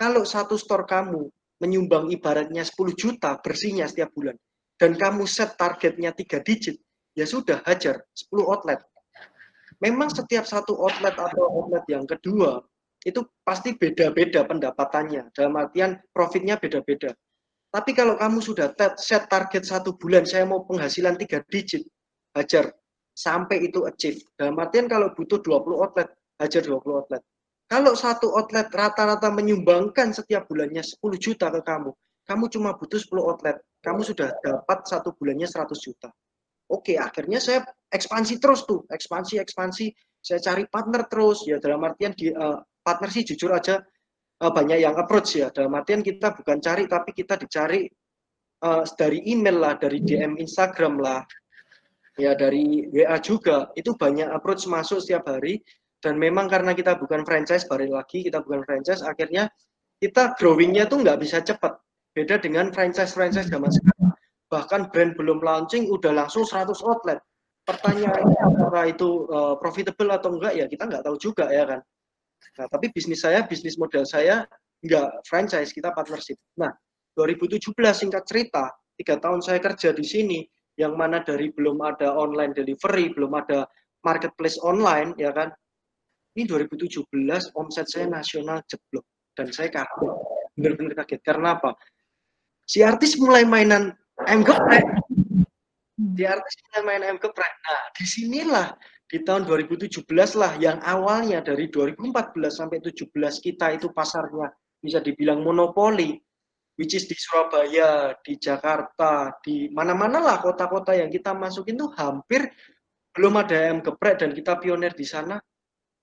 [0.00, 1.28] Kalau satu store kamu
[1.60, 4.32] menyumbang ibaratnya 10 juta bersihnya setiap bulan,
[4.80, 6.80] dan kamu set targetnya tiga digit,
[7.12, 8.80] ya sudah hajar 10 outlet.
[9.84, 12.64] Memang setiap satu outlet atau outlet yang kedua,
[13.04, 15.36] itu pasti beda-beda pendapatannya.
[15.36, 17.12] Dalam artian profitnya beda-beda.
[17.68, 21.84] Tapi kalau kamu sudah set target satu bulan, saya mau penghasilan tiga digit,
[22.32, 22.72] hajar
[23.14, 24.20] sampai itu achieve.
[24.34, 26.10] Dalam artian kalau butuh 20 outlet,
[26.42, 27.22] hajar 20 outlet.
[27.64, 31.90] Kalau satu outlet rata-rata menyumbangkan setiap bulannya 10 juta ke kamu,
[32.28, 36.12] kamu cuma butuh 10 outlet, kamu sudah dapat satu bulannya 100 juta.
[36.68, 39.92] Oke, akhirnya saya ekspansi terus tuh, ekspansi, ekspansi.
[40.24, 43.84] Saya cari partner terus, ya dalam artian di uh, partner sih jujur aja
[44.40, 45.52] uh, banyak yang approach ya.
[45.52, 47.84] Dalam artian kita bukan cari, tapi kita dicari
[48.64, 51.20] uh, dari email lah, dari DM Instagram lah,
[52.18, 53.70] ya dari WA juga.
[53.78, 55.62] Itu banyak approach masuk setiap hari.
[56.04, 59.48] Dan memang karena kita bukan franchise balik lagi kita bukan franchise akhirnya
[60.04, 61.80] kita growingnya tuh nggak bisa cepat.
[62.12, 64.12] Beda dengan franchise-franchise zaman sekarang.
[64.52, 67.18] Bahkan brand belum launching udah langsung 100 outlet.
[67.64, 70.52] Pertanyaannya apakah itu uh, profitable atau enggak?
[70.60, 71.80] Ya kita nggak tahu juga ya kan?
[72.60, 74.44] Nah tapi bisnis saya bisnis model saya
[74.84, 76.36] nggak franchise kita partnership.
[76.60, 76.70] Nah
[77.16, 80.38] 2017 singkat cerita tiga tahun saya kerja di sini
[80.74, 83.66] yang mana dari belum ada online delivery, belum ada
[84.02, 85.50] marketplace online, ya kan?
[86.34, 87.06] Ini 2017
[87.54, 89.06] omset saya nasional jeblok
[89.38, 90.14] dan saya kaget,
[90.58, 91.20] benar-benar kaget.
[91.22, 91.78] Karena apa?
[92.66, 93.94] Si artis mulai mainan
[94.26, 94.82] M geprek.
[95.94, 97.54] Si artis mulai main M geprek.
[97.62, 98.68] Nah, di sinilah
[99.06, 100.02] di tahun 2017
[100.34, 104.50] lah yang awalnya dari 2014 sampai 17 kita itu pasarnya
[104.82, 106.18] bisa dibilang monopoli
[106.74, 112.50] which is di Surabaya, di Jakarta, di mana-mana lah kota-kota yang kita masukin tuh hampir
[113.14, 115.38] belum ada yang geprek dan kita pionir di sana.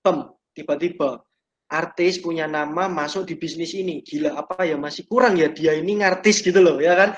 [0.00, 1.20] Pem, tiba-tiba
[1.68, 4.00] artis punya nama masuk di bisnis ini.
[4.00, 7.10] Gila apa ya masih kurang ya dia ini ngartis gitu loh ya kan.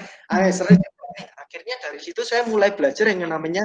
[1.39, 3.63] Akhirnya dari situ saya mulai belajar yang namanya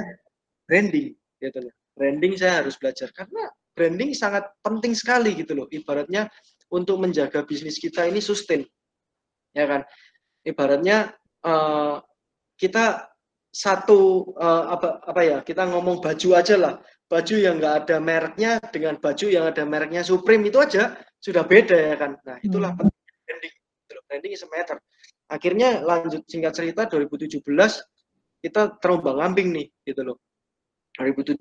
[0.70, 1.74] branding gitu loh.
[1.98, 5.66] Branding saya harus belajar karena branding sangat penting sekali gitu loh.
[5.66, 6.30] Ibaratnya
[6.70, 8.62] untuk menjaga bisnis kita ini sustain
[9.54, 9.80] ya kan?
[10.44, 11.12] Ibaratnya
[11.44, 12.00] uh,
[12.56, 13.10] kita
[13.50, 16.74] satu uh, apa apa ya kita ngomong baju aja lah.
[17.10, 21.74] Baju yang enggak ada mereknya dengan baju yang ada mereknya Supreme itu aja sudah beda
[21.74, 22.14] ya kan?
[22.22, 22.86] Nah itulah hmm.
[23.26, 23.54] branding.
[24.06, 24.78] Branding is a matter.
[25.30, 27.42] Akhirnya lanjut singkat cerita 2017
[28.40, 30.16] kita terombang ambing nih gitu loh.
[30.98, 31.38] 2017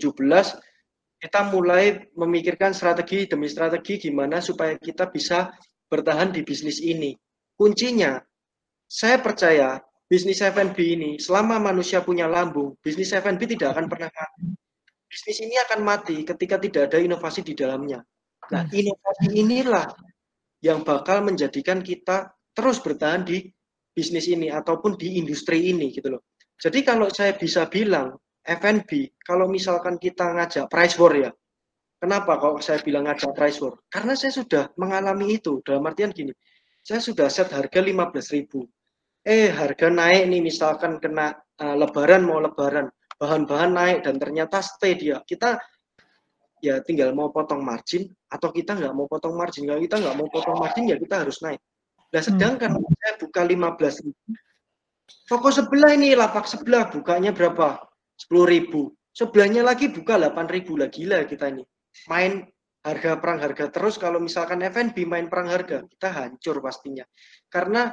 [1.20, 5.52] kita mulai memikirkan strategi demi strategi gimana supaya kita bisa
[5.92, 7.12] bertahan di bisnis ini
[7.60, 8.24] kuncinya
[8.88, 14.56] saya percaya bisnis F&B ini selama manusia punya lambung, bisnis F&B tidak akan pernah mati.
[15.10, 18.00] Bisnis ini akan mati ketika tidak ada inovasi di dalamnya.
[18.50, 19.92] Nah, inovasi inilah
[20.64, 23.52] yang bakal menjadikan kita terus bertahan di
[23.94, 26.24] bisnis ini ataupun di industri ini gitu loh.
[26.58, 31.32] Jadi kalau saya bisa bilang F&B kalau misalkan kita ngajak price war ya.
[32.00, 33.76] Kenapa kalau saya bilang ngajak price war?
[33.92, 35.60] Karena saya sudah mengalami itu.
[35.62, 36.32] Dalam artian gini,
[36.84, 38.48] saya sudah set harga 15.000.
[39.28, 42.88] Eh, harga naik nih misalkan kena uh, lebaran mau lebaran,
[43.20, 45.20] bahan-bahan naik dan ternyata stay dia.
[45.22, 45.60] Kita
[46.64, 49.68] ya tinggal mau potong margin atau kita nggak mau potong margin.
[49.68, 51.60] Kalau kita nggak mau potong margin ya kita harus naik.
[52.10, 52.96] Nah, sedangkan hmm.
[52.98, 54.30] saya buka 15 ribu,
[55.30, 57.86] toko sebelah ini lapak sebelah bukanya berapa?
[58.18, 58.92] 10 ribu.
[59.14, 61.64] Sebelahnya lagi buka 8 ribu lah, gila kita ini.
[62.10, 62.50] Main
[62.80, 67.04] harga perang harga terus kalau misalkan F&B main perang harga, kita hancur pastinya.
[67.52, 67.92] Karena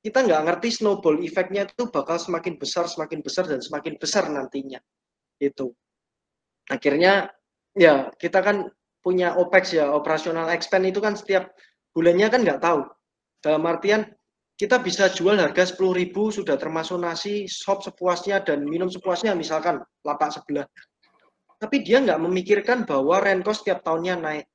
[0.00, 4.80] kita nggak ngerti snowball efeknya itu bakal semakin besar, semakin besar, dan semakin besar nantinya.
[5.36, 5.76] Itu.
[6.68, 7.28] Akhirnya
[7.76, 8.68] ya kita kan
[9.00, 11.52] punya OPEX ya, operasional expense itu kan setiap
[11.92, 12.84] bulannya kan nggak tahu.
[13.40, 14.04] Dalam artian
[14.60, 20.36] kita bisa jual harga 10.000 sudah termasuk nasi, sop sepuasnya dan minum sepuasnya misalkan lapak
[20.36, 20.68] sebelah.
[21.60, 24.46] Tapi dia nggak memikirkan bahwa rent cost tiap tahunnya naik.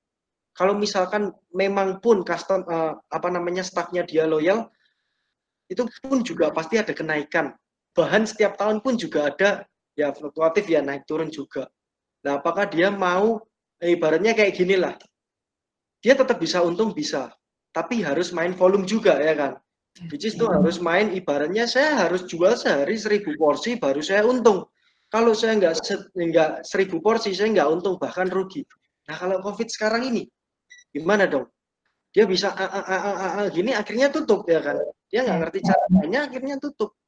[0.58, 4.72] Kalau misalkan memang pun custom uh, apa namanya staffnya dia loyal,
[5.70, 7.54] itu pun juga pasti ada kenaikan.
[7.94, 11.70] Bahan setiap tahun pun juga ada ya fluktuatif ya naik turun juga.
[12.26, 13.38] Nah, apakah dia mau
[13.78, 14.98] eh, ibaratnya kayak gini lah.
[16.02, 17.30] Dia tetap bisa untung bisa,
[17.70, 19.54] tapi harus main volume juga ya kan.
[20.12, 24.68] Which is itu harus main ibaratnya saya harus jual sehari seribu porsi baru saya untung.
[25.16, 25.74] Kalau saya nggak
[26.12, 28.68] nggak seribu porsi saya nggak untung bahkan rugi.
[29.08, 30.28] Nah kalau COVID sekarang ini
[30.92, 31.48] gimana dong?
[32.12, 34.76] Dia bisa a, a, a, a, a, gini akhirnya tutup ya kan?
[35.08, 37.00] Dia nggak ngerti caranya akhirnya tutup.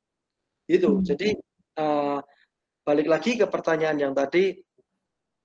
[0.72, 1.04] Gitu.
[1.04, 1.36] Jadi
[1.84, 2.24] uh,
[2.88, 4.56] balik lagi ke pertanyaan yang tadi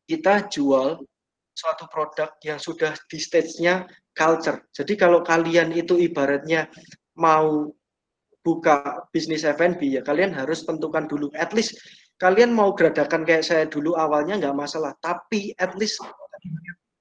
[0.07, 1.03] kita jual
[1.51, 4.71] suatu produk yang sudah di stage-nya culture.
[4.71, 6.71] Jadi kalau kalian itu ibaratnya
[7.19, 7.75] mau
[8.43, 11.27] buka bisnis F&B ya kalian harus tentukan dulu.
[11.35, 11.75] At least
[12.23, 14.95] kalian mau geradakan kayak saya dulu awalnya nggak masalah.
[15.03, 15.99] Tapi at least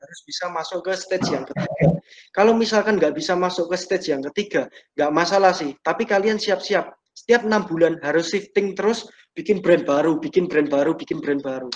[0.01, 2.01] harus bisa masuk ke stage yang ketiga.
[2.33, 4.65] Kalau misalkan nggak bisa masuk ke stage yang ketiga,
[4.97, 5.77] nggak masalah sih.
[5.85, 6.89] Tapi kalian siap-siap.
[7.13, 9.05] Setiap enam bulan harus shifting terus,
[9.37, 11.69] bikin brand baru, bikin brand baru, bikin brand baru.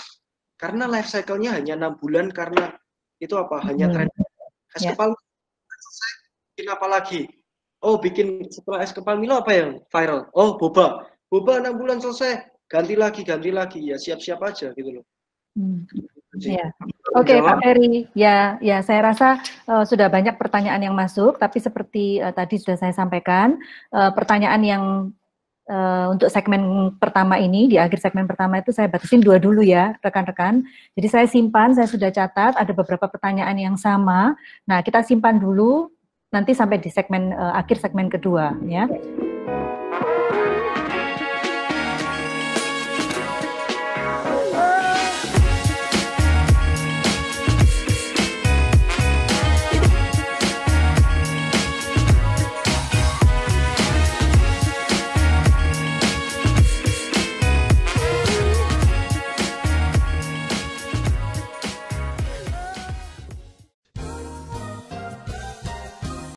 [0.58, 2.74] Karena life cycle-nya hanya enam bulan karena
[3.22, 3.62] itu apa?
[3.62, 3.94] Hanya hmm.
[3.94, 4.08] tren.
[4.74, 4.92] Es yeah.
[4.98, 5.14] kepal
[6.50, 7.20] bikin apa lagi?
[7.84, 10.26] Oh, bikin setelah es kepal Milo apa yang viral?
[10.34, 11.06] Oh, boba.
[11.28, 13.80] Boba enam bulan selesai, ganti lagi, ganti lagi.
[13.82, 15.04] Ya siap-siap aja gitu loh.
[15.56, 15.88] Hmm.
[16.36, 16.68] Ya.
[17.16, 18.04] Oke, okay, Pak Ferry.
[18.12, 22.76] Ya, ya saya rasa uh, sudah banyak pertanyaan yang masuk, tapi seperti uh, tadi sudah
[22.76, 23.56] saya sampaikan,
[23.88, 24.82] uh, pertanyaan yang
[25.72, 29.96] uh, untuk segmen pertama ini, di akhir segmen pertama itu saya batasin dua dulu ya,
[30.04, 30.60] rekan-rekan.
[30.92, 34.36] Jadi saya simpan, saya sudah catat, ada beberapa pertanyaan yang sama.
[34.68, 35.88] Nah, kita simpan dulu,
[36.36, 38.84] nanti sampai di segmen uh, akhir segmen kedua ya.